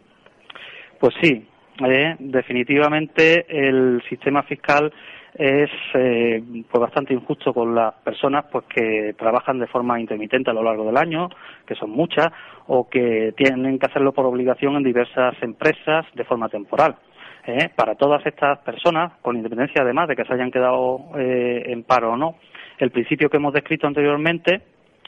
[0.99, 1.47] Pues sí,
[1.87, 4.93] eh, definitivamente el sistema fiscal
[5.39, 10.53] es eh, pues bastante injusto con las personas pues que trabajan de forma intermitente a
[10.53, 11.29] lo largo del año,
[11.65, 12.27] que son muchas,
[12.67, 16.97] o que tienen que hacerlo por obligación en diversas empresas de forma temporal.
[17.47, 21.85] Eh, para todas estas personas, con independencia además de que se hayan quedado eh, en
[21.85, 22.35] paro o no,
[22.79, 24.61] el principio que hemos descrito anteriormente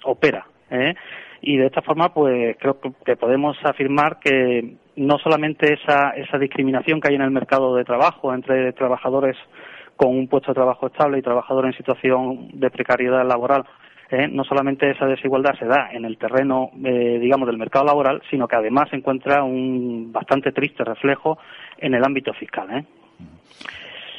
[0.04, 0.46] opera.
[0.70, 0.94] ¿eh?
[1.42, 7.00] Y de esta forma, pues creo que podemos afirmar que no solamente esa, esa discriminación
[7.00, 9.36] que hay en el mercado de trabajo entre trabajadores
[10.00, 13.66] con un puesto de trabajo estable y trabajadores en situación de precariedad laboral,
[14.08, 14.28] ¿eh?
[14.28, 18.48] no solamente esa desigualdad se da en el terreno, eh, digamos, del mercado laboral, sino
[18.48, 21.36] que además se encuentra un bastante triste reflejo
[21.76, 22.70] en el ámbito fiscal.
[22.70, 22.86] ¿eh?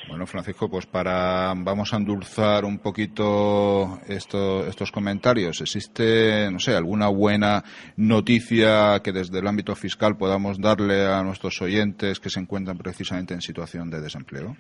[0.08, 5.62] Bueno, Francisco, pues para vamos a endulzar un poquito estos comentarios.
[5.62, 7.64] ¿Existe, no sé, alguna buena
[7.98, 13.34] noticia que desde el ámbito fiscal podamos darle a nuestros oyentes que se encuentran precisamente
[13.34, 14.56] en situación de desempleo?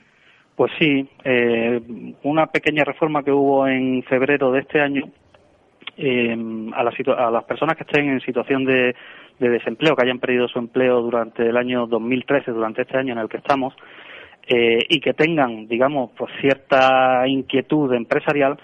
[0.55, 1.81] Pues sí, eh,
[2.23, 5.09] una pequeña reforma que hubo en febrero de este año
[5.97, 6.35] eh,
[6.73, 8.95] a, a, las personas que estén en situación de,
[9.39, 13.19] de desempleo, que hayan perdido su empleo durante el año 2013, durante este año en
[13.19, 13.73] el que estamos,
[14.47, 18.57] eh, y que tengan, digamos, pues cierta inquietud empresarial,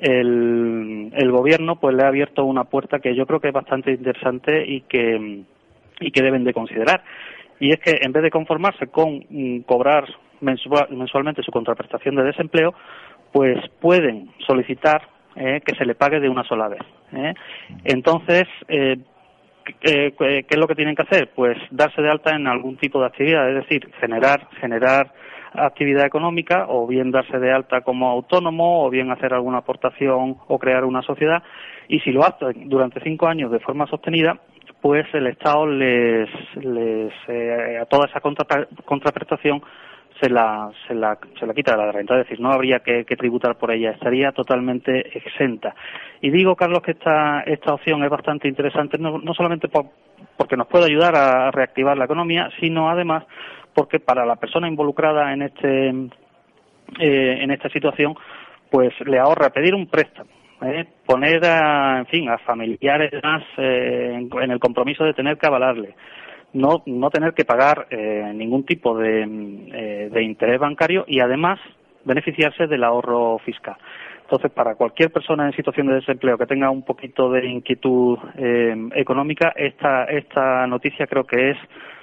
[0.00, 3.92] el, el gobierno pues le ha abierto una puerta que yo creo que es bastante
[3.92, 5.42] interesante y que,
[6.00, 7.04] y que deben de considerar.
[7.60, 9.60] Y es que en vez de conformarse con mm,
[10.42, 12.74] cobrar mensualmente su contraprestación de desempleo,
[13.32, 15.02] pues pueden solicitar
[15.36, 16.82] eh, que se le pague de una sola vez.
[17.12, 17.34] Eh.
[17.84, 18.96] Entonces, eh,
[19.80, 20.14] ¿qué
[20.48, 21.30] es lo que tienen que hacer?
[21.34, 25.12] Pues darse de alta en algún tipo de actividad, es decir, generar, generar
[25.54, 30.58] actividad económica o bien darse de alta como autónomo o bien hacer alguna aportación o
[30.58, 31.42] crear una sociedad
[31.88, 34.38] y si lo hacen durante cinco años de forma sostenida
[34.80, 39.62] pues el Estado les, les eh, a toda esa contraprestación
[40.22, 43.04] se la, se la, se la quita de la renta, es decir, no habría que,
[43.04, 45.74] tributar por ella, estaría totalmente exenta.
[46.20, 50.84] Y digo, Carlos, que esta, esta opción es bastante interesante, no, solamente porque nos puede
[50.84, 53.24] ayudar a reactivar la economía, sino además
[53.74, 55.88] porque para la persona involucrada en este
[57.00, 58.14] eh, en esta situación,
[58.70, 60.30] pues le ahorra pedir un préstamo,
[60.62, 60.86] ¿eh?
[61.04, 65.94] poner a, en fin, a familiares más eh, en, el compromiso de tener que avalarle,
[66.52, 67.86] no, no tener que pagar
[68.34, 71.58] ningún tipo de, de interés bancario y además
[72.04, 73.76] beneficiarse del ahorro fiscal.
[74.22, 78.18] Entonces, para cualquier persona en situación de desempleo que tenga un poquito de inquietud
[78.94, 81.58] económica, esta, esta noticia creo que es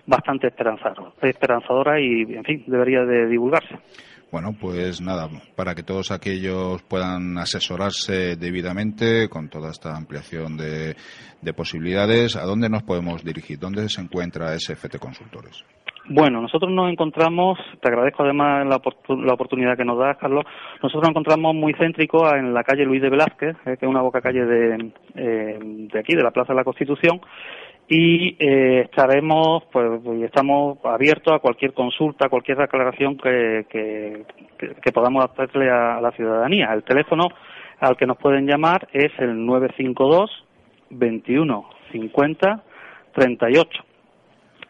[0.06, 3.76] bastante esperanzadora y, en fin, debería de divulgarse.
[4.32, 10.96] Bueno, pues nada, para que todos aquellos puedan asesorarse debidamente con toda esta ampliación de,
[11.54, 13.58] posibilidades, ¿a dónde nos podemos dirigir?
[13.58, 15.66] ¿Dónde se encuentra SFT Consultores?
[16.12, 20.44] Bueno, nosotros nos encontramos, te agradezco además la, oportunidad que nos das, Carlos,
[20.82, 24.02] nosotros nos encontramos muy céntricos en la calle Luis de Velázquez, eh, que es una
[24.02, 27.20] boca calle de, eh, de aquí, de la Plaza de la Constitución,
[27.92, 35.72] y eh, estaremos, pues, estamos abiertos a cualquier consulta, cualquier aclaración que, que, podamos hacerle
[35.72, 36.72] a, la ciudadanía.
[36.72, 37.30] El teléfono
[37.80, 40.30] al que nos pueden llamar es el 952
[40.92, 42.64] 21 50
[43.14, 43.84] 38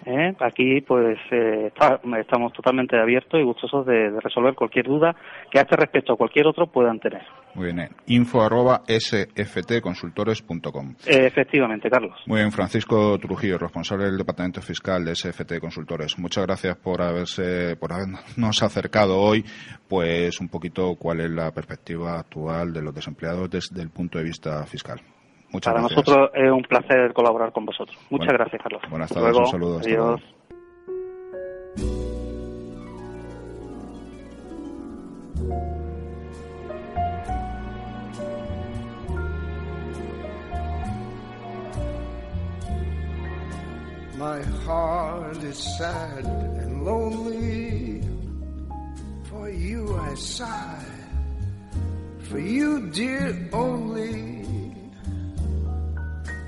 [0.05, 0.35] ¿eh?
[0.39, 1.71] Aquí pues eh,
[2.19, 5.15] estamos totalmente abiertos y gustosos de, resolver cualquier duda
[5.51, 7.21] que a este respecto o cualquier otro puedan tener.
[7.55, 10.95] Muy bien, info arroba sftconsultores.com.
[11.05, 12.19] efectivamente, Carlos.
[12.25, 16.17] Muy bien, Francisco Trujillo, responsable del Departamento Fiscal de SFT Consultores.
[16.17, 19.45] Muchas gracias por haberse, por habernos acercado hoy,
[19.87, 24.25] pues un poquito cuál es la perspectiva actual de los desempleados desde el punto de
[24.25, 24.99] vista fiscal.
[25.61, 27.97] Para nosotros es un placer colaborar con vosotros.
[28.09, 28.81] Muchas gracias, Carlos.
[28.89, 29.79] Buenas tardes, un saludo.
[29.79, 30.21] Adiós.
[44.17, 48.01] My heart is sad and lonely.
[49.25, 50.79] For you I sigh.
[52.29, 54.42] For you, dear, only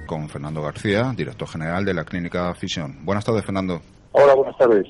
[0.05, 3.03] con Fernando García, director general de la Clínica Fisión.
[3.03, 3.81] Buenas tardes, Fernando.
[4.11, 4.87] Hola, buenas tardes.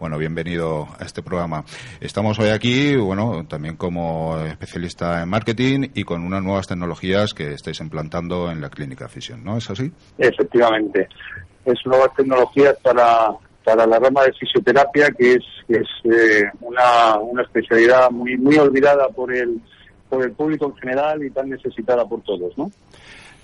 [0.00, 1.64] Bueno, bienvenido a este programa.
[2.00, 7.52] Estamos hoy aquí, bueno, también como especialista en marketing y con unas nuevas tecnologías que
[7.52, 9.92] estáis implantando en la Clínica Fisión, ¿no es así?
[10.18, 11.08] Efectivamente.
[11.64, 13.30] Es nuevas tecnologías para,
[13.62, 19.08] para la rama de fisioterapia, que es, es eh, una, una especialidad muy, muy olvidada
[19.08, 19.60] por el,
[20.08, 22.70] por el público en general y tan necesitada por todos, ¿no?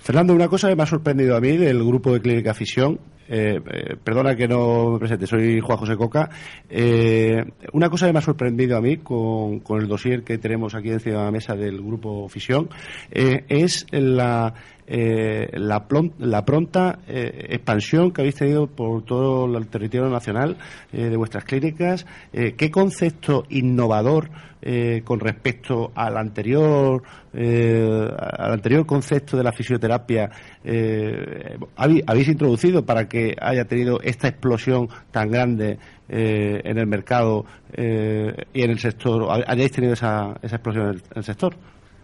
[0.01, 3.61] Fernando, una cosa que me ha sorprendido a mí del grupo de Clínica Fisión, eh,
[3.71, 6.31] eh, perdona que no me presente, soy Juan José Coca.
[6.69, 10.91] Eh, una cosa que me ha sorprendido a mí con, el dossier que tenemos aquí
[10.91, 12.71] encima de la mesa del grupo Fisión
[13.11, 14.55] es la,
[14.90, 15.87] la,
[16.18, 20.57] la, pronta expansión que habéis tenido por todo el territorio nacional
[20.92, 22.07] de vuestras clínicas.
[22.33, 24.31] ¿Qué concepto innovador
[24.62, 30.31] eh, con respecto al anterior eh, al anterior concepto de la fisioterapia
[30.62, 38.62] eh, habéis introducido para que haya tenido esta explosión tan grande en el mercado y
[38.62, 41.55] en el sector hayáis tenido esa, esa explosión en el, sector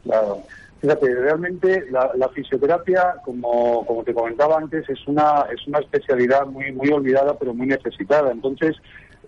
[0.05, 0.43] claro
[0.81, 6.71] Fíjate, realmente la, fisioterapia, como, como te comentaba antes, es una, es una especialidad muy,
[6.73, 8.31] muy olvidada pero muy necesitada.
[8.31, 8.77] Entonces,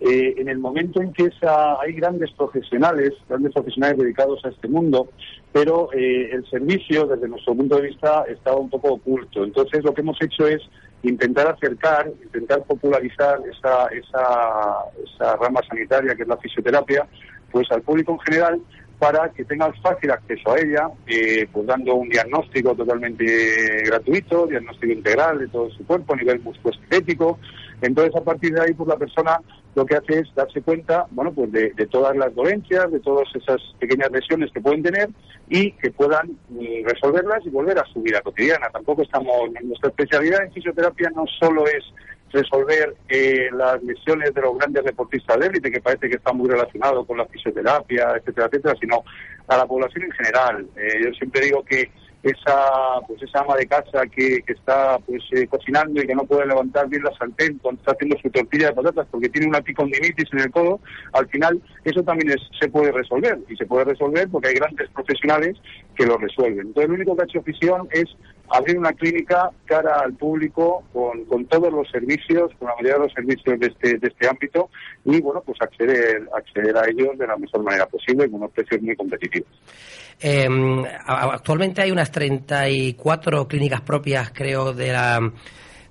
[0.01, 4.67] eh, en el momento en que esa, hay grandes profesionales, grandes profesionales dedicados a este
[4.67, 5.09] mundo,
[5.51, 9.43] pero eh, el servicio, desde nuestro punto de vista, estaba un poco oculto.
[9.43, 10.61] Entonces, lo que hemos hecho es
[11.01, 17.07] intentar acercar, intentar popularizar esa, esa, esa rama sanitaria que es la fisioterapia,
[17.51, 18.61] pues al público en general
[18.99, 24.91] para que tengan fácil acceso a ella, eh, pues dando un diagnóstico totalmente gratuito, diagnóstico
[24.91, 27.39] integral de todo su cuerpo a nivel musculoesquelético.
[27.81, 29.39] Entonces, a partir de ahí, pues la persona
[29.75, 33.61] lo que hace es darse cuenta, bueno, pues de, todas las dolencias, de todas esas
[33.79, 35.09] pequeñas lesiones que pueden tener
[35.47, 38.69] y que puedan mm, resolverlas y volver a su vida cotidiana.
[38.69, 39.33] Tampoco estamos,
[39.63, 41.85] nuestra especialidad en fisioterapia no solo es
[42.31, 46.49] resolver eh, las lesiones de los grandes deportistas de élite, que parece que está muy
[46.49, 49.03] relacionado con la fisioterapia, etcétera, etcétera, sino
[49.47, 50.67] a la población en general.
[50.77, 51.89] Eh, yo siempre digo que
[52.21, 56.25] esa pues esa ama de casa que, que está pues eh, cocinando y que no
[56.25, 59.59] puede levantar bien la sartén cuando está haciendo su tortilla de patatas porque tiene una
[59.59, 60.81] epicondilitis en el codo,
[61.13, 64.89] al final eso también es, se puede resolver y se puede resolver porque hay grandes
[64.89, 65.55] profesionales
[65.95, 66.67] que lo resuelven.
[66.67, 68.09] Entonces lo único que ha hecho Fisión es
[68.49, 72.99] abrir una clínica cara al público con, con todos los servicios, con la mayoría de
[72.99, 74.69] los servicios de este, de este ámbito
[75.05, 78.81] y bueno pues acceder, acceder a ellos de la mejor manera posible con unos precios
[78.81, 79.49] muy competitivos.
[80.21, 80.47] Eh,
[81.05, 85.31] actualmente hay unas 34 clínicas propias, creo, de la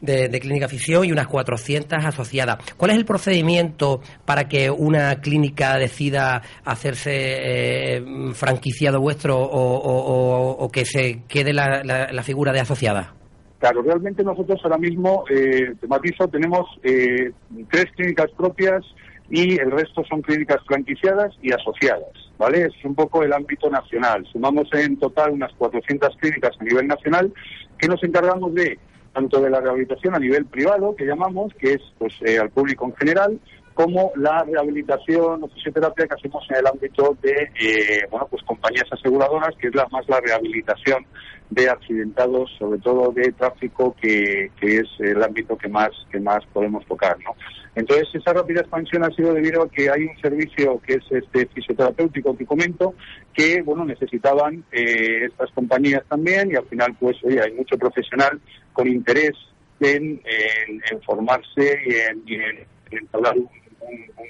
[0.00, 2.58] de, Clínica Fisión y unas 400 asociadas.
[2.76, 10.84] ¿Cuál es el procedimiento para que una clínica decida hacerse eh, franquiciado vuestro o, que
[10.84, 13.14] se quede la, la, figura de asociada?
[13.58, 17.32] Claro, realmente nosotros ahora mismo, eh, te matizo, tenemos eh,
[17.70, 18.84] tres clínicas propias
[19.30, 22.62] y el resto son clínicas franquiciadas y asociadas, ¿vale?
[22.62, 24.24] Es un poco el ámbito nacional.
[24.32, 27.32] Sumamos en total unas 400 clínicas a nivel nacional
[27.78, 28.78] que nos encargamos de
[29.18, 32.84] tanto de la rehabilitación a nivel privado, que llamamos, que es pues eh, al público
[32.84, 33.40] en general,
[33.78, 38.86] como la rehabilitación o fisioterapia que hacemos en el ámbito de eh, bueno pues compañías
[38.90, 41.06] aseguradoras, que es la, más la rehabilitación
[41.50, 46.44] de accidentados, sobre todo de tráfico, que, que es el ámbito que más que más
[46.52, 47.36] podemos tocar, ¿no?
[47.76, 51.46] Entonces, esa rápida expansión ha sido debido a que hay un servicio que es este
[51.46, 52.94] fisioterapéutico que comento,
[53.32, 58.40] que, bueno, necesitaban eh, estas compañías también y al final, pues, oye, hay mucho profesional
[58.72, 59.36] con interés
[59.78, 63.48] en, en, formarse y en, y en, un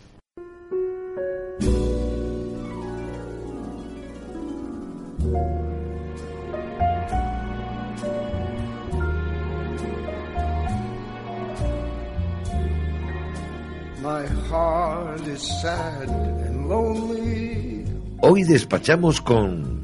[18.21, 19.83] Hoy despachamos con...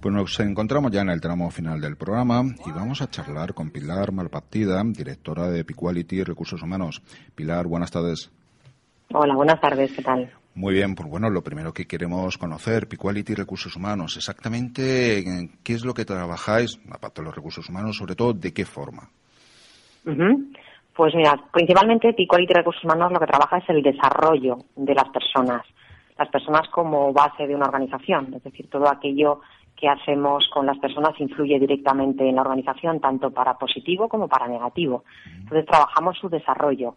[0.00, 3.70] Pues nos encontramos ya en el tramo final del programa y vamos a charlar con
[3.70, 7.00] Pilar Malpartida, directora de Equality Recursos Humanos.
[7.36, 8.30] Pilar, buenas tardes.
[9.14, 10.32] Hola, buenas tardes, ¿qué tal?
[10.54, 15.84] Muy bien, pues bueno, lo primero que queremos conocer, Piquality Recursos Humanos, exactamente qué es
[15.84, 19.08] lo que trabajáis, aparte de los recursos humanos, sobre todo de qué forma.
[20.94, 25.62] Pues mira, principalmente Piquality Recursos Humanos lo que trabaja es el desarrollo de las personas,
[26.18, 29.40] las personas como base de una organización, es decir, todo aquello
[29.74, 34.46] que hacemos con las personas influye directamente en la organización, tanto para positivo como para
[34.46, 35.02] negativo.
[35.26, 36.94] Entonces trabajamos su desarrollo.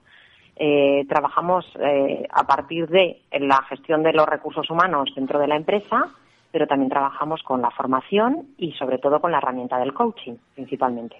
[0.55, 5.55] Eh, trabajamos eh, a partir de la gestión de los recursos humanos dentro de la
[5.55, 6.11] empresa,
[6.51, 11.17] pero también trabajamos con la formación y sobre todo con la herramienta del coaching, principalmente.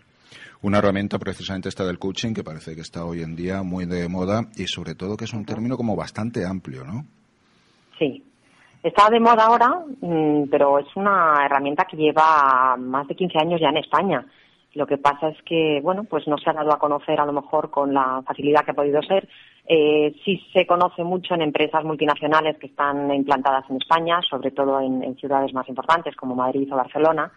[0.66, 4.10] Una herramienta precisamente esta del coaching que parece que está hoy en día muy de
[4.10, 7.06] moda y sobre todo que es un término como bastante amplio, ¿no?
[8.00, 8.24] Sí,
[8.82, 13.62] Está de moda ahora, mm, pero es una herramienta que lleva más de 15 años
[13.62, 14.26] ya en España.
[14.74, 17.34] Lo que pasa es que, bueno, pues no se ha dado a conocer a lo
[17.34, 19.28] mejor con la facilidad que ha podido ser.
[19.68, 24.80] Eh, sí se conoce mucho en empresas multinacionales que están implantadas en España, sobre todo
[24.80, 27.32] en, ciudades más importantes como Madrid o Barcelona,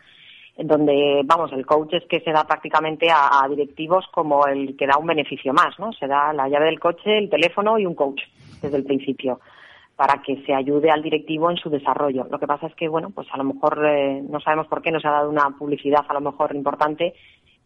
[0.67, 4.99] donde, vamos, el coach es que se da prácticamente a, directivos como el que da
[4.99, 5.93] un beneficio más, ¿no?
[5.93, 8.21] Se da la llave del coche, el teléfono y un coach
[8.61, 9.41] desde el principio
[9.95, 12.27] para que se ayude al directivo en su desarrollo.
[12.31, 14.91] Lo que pasa es que, bueno, pues a lo mejor eh, no sabemos por qué
[14.91, 17.15] no se ha dado una publicidad a lo mejor importante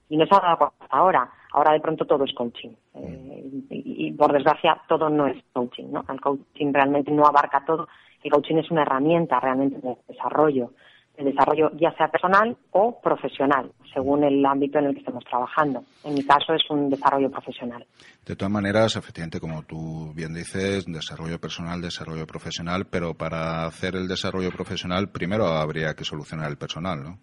[0.09, 1.31] y no se ha dado hasta ahora.
[1.53, 2.71] Ahora de pronto todo es coaching.
[2.95, 6.05] Eh, y, por desgracia todo no es coaching, ¿no?
[6.09, 7.89] El coaching realmente no abarca todo.
[8.23, 10.71] El coaching es una herramienta realmente de desarrollo
[11.17, 15.85] de desarrollo ya sea personal o profesional, según el ámbito en el que estemos trabajando.
[16.05, 17.85] En mi caso es un desarrollo profesional.
[18.25, 23.95] De todas maneras, efectivamente, como tú bien dices, desarrollo personal, desarrollo profesional, pero para hacer
[23.95, 27.19] el desarrollo profesional primero habría que solucionar el personal, ¿no?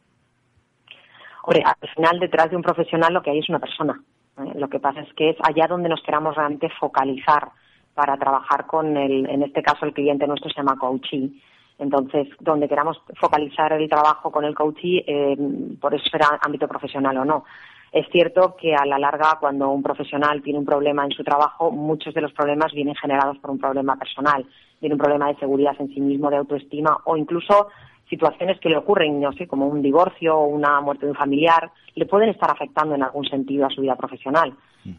[1.44, 4.00] Hombre, al final detrás de un profesional lo que hay es una persona.
[4.38, 4.52] ¿eh?
[4.56, 7.50] Lo que pasa es que es allá donde nos queramos realmente focalizar
[7.96, 11.42] para trabajar con el, en este caso el cliente nuestro se llama coachee
[11.80, 15.38] entonces, donde queramos focalizar el trabajo con el coachee, eh,
[15.80, 17.46] por eso será ámbito profesional o no.
[17.92, 21.72] Es cierto que a la larga, cuando un profesional tiene un problema en su trabajo,
[21.72, 24.46] muchos de los problemas vienen generados por un problema personal,
[24.80, 27.70] viene un problema de seguridad en sí mismo, de autoestima o incluso
[28.10, 31.72] situaciones que le ocurren, no sé, como un divorcio o una muerte de un familiar,
[31.96, 34.54] le pueden estar afectando en algún sentido a su vida profesional.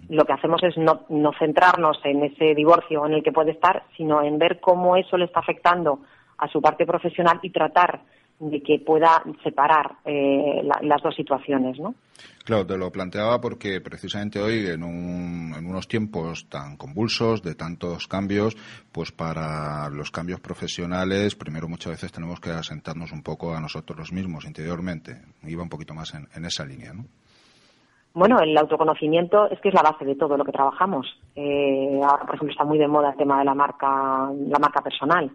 [0.08, 3.82] Lo que hacemos es no, no centrarnos en ese divorcio en el que puede estar,
[3.96, 6.00] sino en ver cómo eso le está afectando
[6.40, 8.00] a su parte profesional y tratar
[8.40, 11.94] de que pueda separar eh, las dos situaciones, ¿no?
[12.44, 18.06] Claro, te lo planteaba porque precisamente hoy, en, en, unos tiempos tan convulsos, de tantos
[18.08, 18.56] cambios,
[18.92, 24.10] pues para los cambios profesionales, primero muchas veces tenemos que asentarnos un poco a nosotros
[24.12, 25.20] mismos interiormente.
[25.44, 27.04] Iba un poquito más en, esa línea, ¿no?
[28.12, 31.06] Bueno, el autoconocimiento es que es la base de todo lo que trabajamos.
[31.36, 34.82] Eh, ahora, por ejemplo, está muy de moda el tema de la marca, la marca
[34.82, 35.30] personal.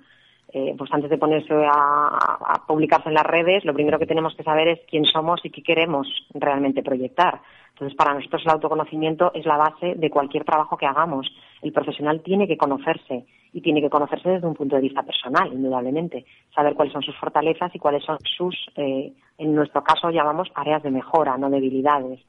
[0.57, 4.43] Eh, pues antes de ponerse a, publicarse en las redes, lo primero que tenemos que
[4.43, 7.41] saber es quién somos y qué queremos realmente proyectar.
[7.71, 11.27] Entonces, para nosotros el autoconocimiento es la base de cualquier trabajo que hagamos.
[11.61, 15.51] El profesional tiene que conocerse y tiene que conocerse desde un punto de vista personal,
[15.51, 16.25] indudablemente.
[16.55, 20.81] Saber cuáles son sus fortalezas y cuáles son sus, eh, en nuestro caso llamamos áreas
[20.83, 22.21] de mejora, no debilidades.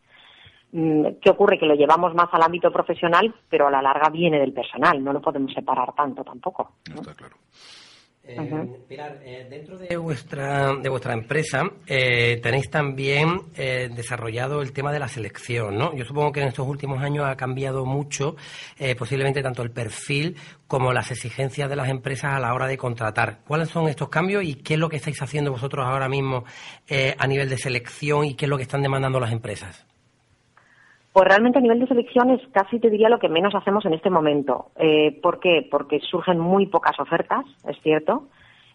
[0.72, 1.60] Mm, ¿Qué ocurre?
[1.60, 5.04] Que lo llevamos más al ámbito profesional, pero a la larga viene del personal.
[5.04, 6.72] No lo podemos separar tanto tampoco.
[6.92, 7.36] Está claro.
[8.28, 14.92] Eh, Pilar, eh, dentro de vuestra, de vuestra empresa eh, tenéis también desarrollado el tema
[14.92, 15.94] de la selección, ¿no?
[15.94, 18.36] Yo supongo que en estos últimos años ha cambiado mucho,
[18.98, 23.40] posiblemente tanto el perfil como las exigencias de las empresas a la hora de contratar.
[23.46, 26.44] ¿Cuáles son estos cambios y qué es lo que estáis haciendo vosotros ahora mismo
[27.18, 29.86] a nivel de selección y qué es lo que están demandando las empresas?
[31.16, 33.94] Pues realmente a nivel de selección es casi te diría lo que menos hacemos en
[33.94, 34.66] este momento.
[34.76, 35.66] Eh, ¿Por qué?
[35.70, 38.24] Porque surgen muy pocas ofertas, es cierto,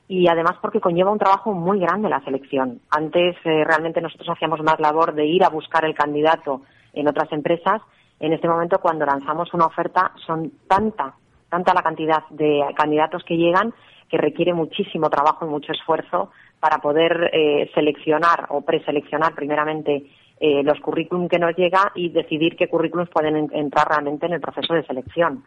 [0.08, 2.82] y además porque conlleva un trabajo muy grande la selección.
[2.90, 6.64] Antes eh, realmente nosotros hacíamos más labor de ir a buscar el candidato
[6.94, 7.80] en otras empresas.
[8.20, 11.14] En este momento cuando lanzamos una oferta son tanta,
[11.48, 13.72] tanta la cantidad de candidatos que llegan
[14.10, 20.08] que requiere muchísimo trabajo y mucho esfuerzo para poder eh, seleccionar o preseleccionar primeramente
[20.44, 24.42] eh, los currículum que nos llega y decidir qué currículums pueden entrar realmente en el
[24.42, 25.44] proceso de selección.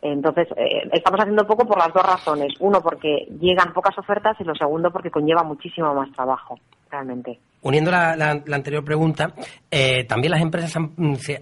[0.00, 2.54] Entonces, eh, estamos haciendo poco por las dos razones.
[2.60, 6.56] Uno, porque llegan pocas ofertas y lo segundo, porque conlleva muchísimo más trabajo,
[6.88, 7.40] realmente.
[7.62, 9.34] Uniendo la, anterior pregunta,
[9.70, 10.94] eh, también las empresas han,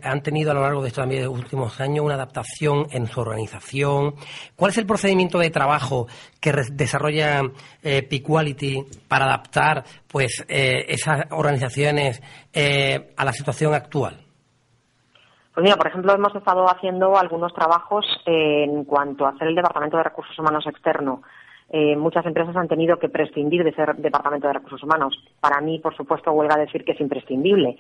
[0.03, 4.15] han, tenido a lo largo de estos últimos años una adaptación en su organización.
[4.55, 6.09] ¿Cuál es el procedimiento de trabajo
[6.39, 7.41] que desarrolla
[7.83, 14.21] eh, Pequality para adaptar pues eh, esas organizaciones eh, a la situación actual?
[15.55, 19.97] Pues mira, por ejemplo, hemos estado haciendo algunos trabajos en cuanto a hacer el Departamento
[19.97, 21.23] de Recursos Humanos externo.
[21.73, 25.17] Muchas empresas han tenido que prescindir de ser Departamento de Recursos Humanos.
[25.41, 27.79] Para mí, por supuesto, huelga decir que es imprescindible,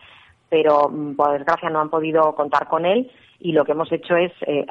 [0.48, 3.10] pero mm, por desgracia no han podido contar con él
[3.40, 4.66] y lo que hemos hecho es eh,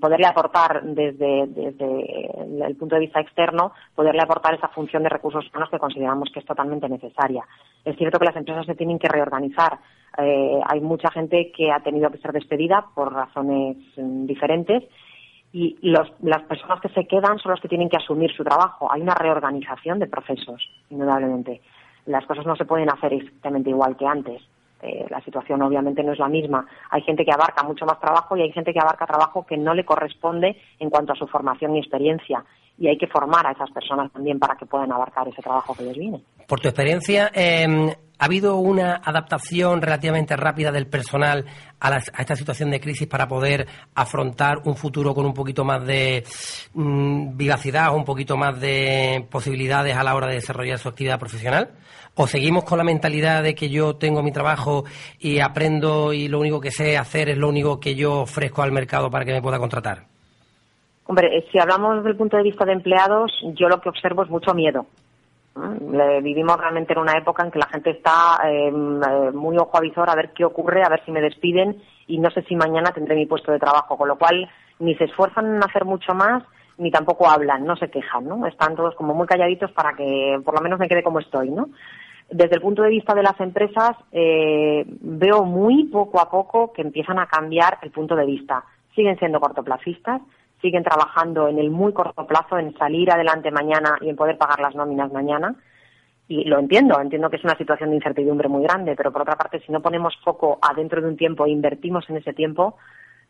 [0.00, 5.68] poderle aportar desde, el punto de vista externo, poderle aportar esa función de recursos humanos
[5.70, 7.44] que consideramos que es totalmente necesaria.
[7.84, 9.78] Es cierto que las empresas se tienen que reorganizar.
[10.16, 14.84] Eh, hay mucha gente que ha tenido que ser despedida por razones mm, diferentes
[15.52, 18.90] y las personas que se quedan son las que tienen que asumir su trabajo.
[18.90, 21.60] Hay una reorganización de procesos, indudablemente.
[22.06, 24.42] Las cosas no se pueden hacer exactamente igual que antes.
[24.80, 26.66] Eh, la situación obviamente no es la misma.
[26.90, 29.74] Hay gente que abarca mucho más trabajo y hay gente que abarca trabajo que no
[29.74, 32.44] le corresponde en cuanto a su formación y experiencia.
[32.82, 35.84] Y hay que formar a esas personas también para que puedan abarcar ese trabajo que
[35.84, 36.20] les viene.
[36.48, 41.44] Por tu experiencia, em, ¿ha habido una adaptación relativamente rápida del personal
[41.78, 46.24] a, esta situación de crisis para poder afrontar un futuro con un poquito más de
[46.74, 51.70] mm, vivacidad un poquito más de posibilidades a la hora de desarrollar su actividad profesional?
[52.16, 54.84] ¿O seguimos con la mentalidad de que yo tengo mi trabajo
[55.20, 58.72] y aprendo y lo único que sé hacer es lo único que yo ofrezco al
[58.72, 60.11] mercado para que me pueda contratar?
[61.06, 64.22] Hombre, eh, si hablamos desde el punto de vista de empleados, yo lo que observo
[64.22, 64.86] es mucho miedo.
[66.22, 69.80] Vivimos realmente en una época en que la gente está em, eh, muy ojo a
[69.80, 71.76] visor a ver qué ocurre, a ver si me despiden
[72.06, 74.48] y no sé si mañana tendré mi puesto de trabajo, con lo cual
[74.78, 76.42] ni se esfuerzan en hacer mucho más
[76.78, 78.46] ni tampoco hablan, no se quejan, ¿no?
[78.46, 81.68] Están todos como muy calladitos para que por lo menos me quede como estoy, ¿no?
[82.30, 86.80] Desde el punto de vista de las empresas, eh, veo muy poco a poco que
[86.80, 88.64] empiezan a cambiar el punto de vista.
[88.94, 90.22] Siguen siendo cortoplacistas,
[90.62, 94.60] siguen trabajando en el muy corto plazo, en salir adelante mañana y en poder pagar
[94.60, 95.54] las nóminas mañana.
[96.28, 99.36] Y lo entiendo, entiendo que es una situación de incertidumbre muy grande, pero por otra
[99.36, 102.76] parte, si no ponemos foco adentro de un tiempo e invertimos en ese tiempo,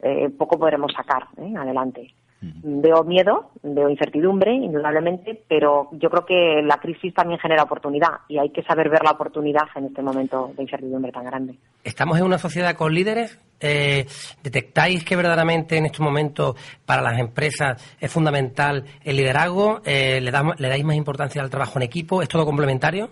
[0.00, 1.54] eh, poco podremos sacar ¿eh?
[1.58, 2.14] adelante.
[2.42, 8.38] Veo miedo, veo incertidumbre, indudablemente, pero yo creo que la crisis también genera oportunidad y
[8.38, 11.54] hay que saber ver la oportunidad en este momento de incertidumbre tan grande.
[11.84, 13.38] Estamos en una sociedad con líderes.
[13.60, 14.06] Eh,
[14.42, 19.80] ¿Detectáis que verdaderamente en estos momentos para las empresas es fundamental el liderazgo?
[19.84, 22.22] Eh, ¿le, ¿Le dais más importancia al trabajo en equipo?
[22.22, 23.08] ¿Es todo complementario?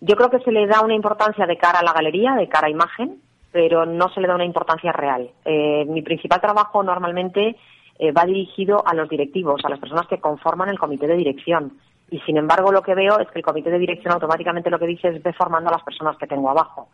[0.00, 2.68] Yo creo que se le da una importancia de cara a la galería, de cara
[2.68, 3.20] a imagen,
[3.54, 5.30] pero no se le da una importancia real.
[5.44, 7.54] Eh, mi principal trabajo normalmente
[8.00, 11.74] eh, va dirigido a los directivos, a las personas que conforman el comité de dirección.
[12.10, 14.88] Y sin embargo, lo que veo es que el comité de dirección automáticamente lo que
[14.88, 16.88] dice es ve formando a las personas que tengo abajo.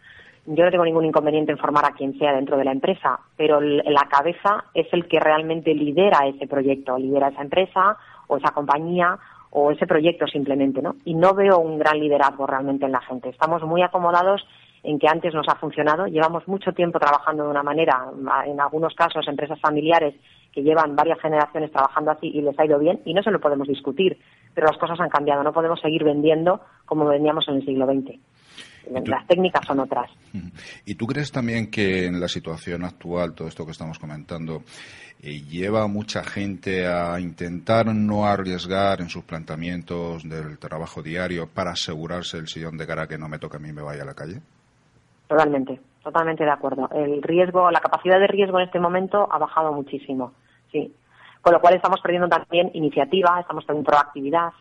[0.44, 3.58] Yo no tengo ningún inconveniente en formar a quien sea dentro de la empresa, pero
[3.62, 7.96] la cabeza es el que realmente lidera ese proyecto, lidera esa empresa
[8.26, 10.96] o esa compañía o ese proyecto simplemente, ¿no?
[11.06, 13.30] Y no veo un gran liderazgo realmente en la gente.
[13.30, 14.46] Estamos muy acomodados
[14.82, 16.06] en que antes nos ha funcionado.
[16.06, 18.06] Llevamos mucho tiempo trabajando de una manera,
[18.46, 20.14] en algunos casos empresas familiares
[20.52, 23.40] que llevan varias generaciones trabajando así y les ha ido bien y no se lo
[23.40, 24.18] podemos discutir,
[24.54, 25.42] pero las cosas han cambiado.
[25.42, 28.18] No podemos seguir vendiendo como vendíamos en el siglo XX.
[29.06, 30.10] Las técnicas son otras.
[30.86, 34.62] ¿Y tú crees también que en la situación actual, todo esto que estamos comentando,
[35.22, 41.46] eh, lleva a mucha gente a intentar no arriesgar en sus planteamientos del trabajo diario
[41.46, 44.06] para asegurarse el sillón de cara que no me toque a mí me vaya a
[44.06, 44.40] la calle?
[45.30, 46.90] Totalmente, totalmente de acuerdo.
[46.92, 50.32] El riesgo, la capacidad de riesgo en este momento ha bajado muchísimo,
[50.72, 50.92] sí.
[51.40, 54.52] Con lo cual estamos perdiendo también iniciativa, estamos perdiendo proactividad,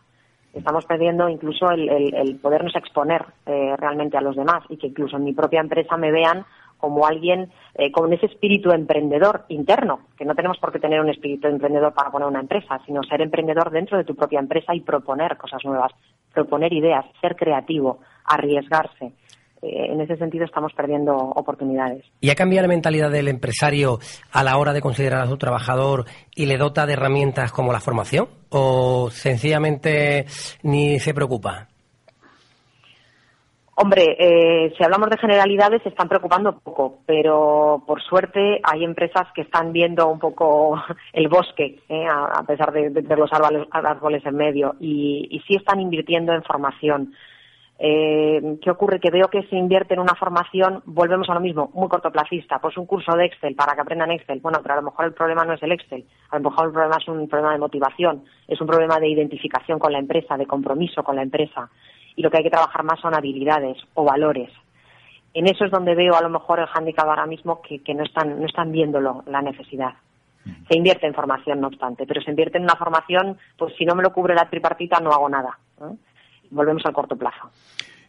[0.53, 5.23] estamos perdiendo incluso el, podernos exponer eh, realmente a los demás y que incluso en
[5.23, 6.45] mi propia empresa me vean
[6.77, 11.09] como alguien eh, con ese espíritu emprendedor interno, que no tenemos por qué tener un
[11.09, 14.81] espíritu emprendedor para poner una empresa, sino ser emprendedor dentro de tu propia empresa y
[14.81, 15.93] proponer cosas nuevas,
[16.31, 19.13] proponer ideas, ser creativo, arriesgarse.
[19.61, 22.05] Eh, en ese sentido estamos perdiendo oportunidades.
[22.21, 23.99] ¿Y ha cambiado la mentalidad del empresario
[24.31, 26.05] a la hora de considerar a su trabajador
[26.35, 28.27] y le dota de herramientas como la formación?
[28.49, 30.25] ¿O sencillamente
[30.63, 31.67] ni se preocupa?
[33.81, 39.27] Hombre, eh, si hablamos de generalidades, se están preocupando poco, pero por suerte hay empresas
[39.33, 40.75] que están viendo un poco
[41.13, 45.79] el bosque, eh, a, pesar de, ver los árboles, en medio, y, y sí están
[45.79, 47.13] invirtiendo en formación.
[47.81, 48.99] Eh, ¿Qué ocurre?
[48.99, 52.59] Que veo que se invierte en una formación, volvemos a lo mismo, muy cortoplacista.
[52.59, 54.41] Pues un curso de Excel para que aprendan Excel.
[54.41, 56.03] Bueno, pero a lo mejor el problema no es el Excel.
[56.29, 59.79] A lo mejor el problema es un problema de motivación, es un problema de identificación
[59.79, 61.69] con la empresa, de compromiso con la empresa.
[62.17, 64.51] Y lo que hay que trabajar más son habilidades o valores.
[65.33, 68.41] En eso es donde veo a lo mejor el hándicap ahora mismo que, no, están,
[68.41, 69.93] no están viéndolo, la necesidad.
[70.67, 73.93] Se invierte en formación, no obstante, pero se invierte en una formación, pues si no
[73.93, 75.59] me lo cubre la tripartita no hago nada
[76.51, 77.49] volvemos al corto plazo.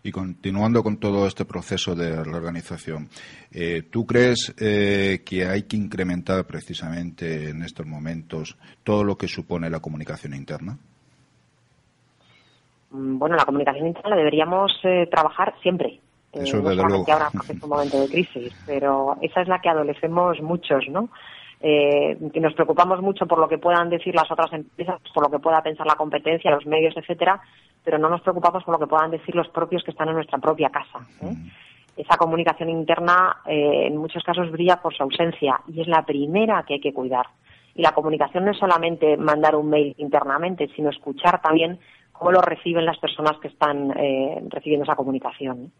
[0.02, 3.08] Y continuando con todo este proceso de reorganización,
[3.52, 9.28] eh, ¿tú crees eh, que hay que incrementar precisamente en estos momentos todo lo que
[9.28, 10.78] supone la comunicación interna?
[12.92, 16.00] Mm, bueno, la comunicación interna la deberíamos eh, trabajar siempre.
[16.32, 19.68] Eso no solamente ahora porque es un momento de crisis, pero esa es la que
[19.68, 21.10] adolecemos muchos, ¿no?
[21.60, 25.42] Que nos preocupamos mucho por lo que puedan decir las otras empresas, por lo que
[25.42, 27.40] pueda pensar la competencia, los medios, etcétera,
[27.84, 30.38] pero no nos preocupamos por lo que puedan decir los propios que están en nuestra
[30.38, 31.06] propia casa.
[31.22, 31.34] ¿eh?
[31.96, 36.64] Esa comunicación interna eh, en muchos casos brilla por su ausencia y es la primera
[36.66, 37.26] que hay que cuidar.
[37.74, 41.78] Y la comunicación no es solamente mandar un mail internamente, sino escuchar también
[42.12, 45.72] cómo lo reciben las personas que están eh, recibiendo esa comunicación.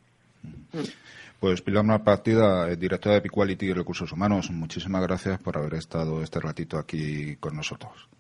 [1.40, 6.38] Pues Pilar Partida, directora de Equality y Recursos Humanos, muchísimas gracias por haber estado este
[6.38, 8.10] ratito aquí con nosotros.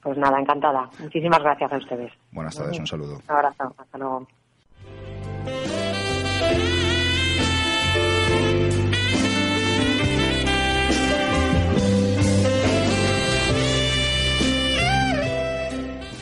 [0.00, 0.88] Pues nada, encantada.
[1.00, 2.12] Muchísimas gracias a ustedes.
[2.30, 3.16] Buenas tardes, un saludo.
[3.16, 4.28] Un abrazo, hasta luego.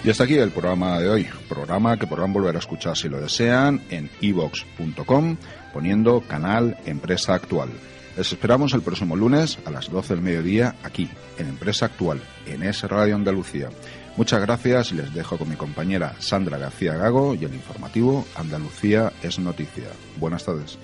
[0.02, 3.20] Y hasta aquí el programa de hoy, programa que podrán volver a escuchar si lo
[3.20, 5.36] desean en evox.com
[5.74, 7.68] poniendo canal Empresa Actual.
[8.16, 12.62] Les esperamos el próximo lunes a las 12 del mediodía aquí, en Empresa Actual, en
[12.62, 13.68] Es Radio Andalucía.
[14.16, 19.12] Muchas gracias y les dejo con mi compañera Sandra García Gago y el informativo Andalucía
[19.22, 19.88] es Noticia.
[20.18, 20.78] Buenas tardes.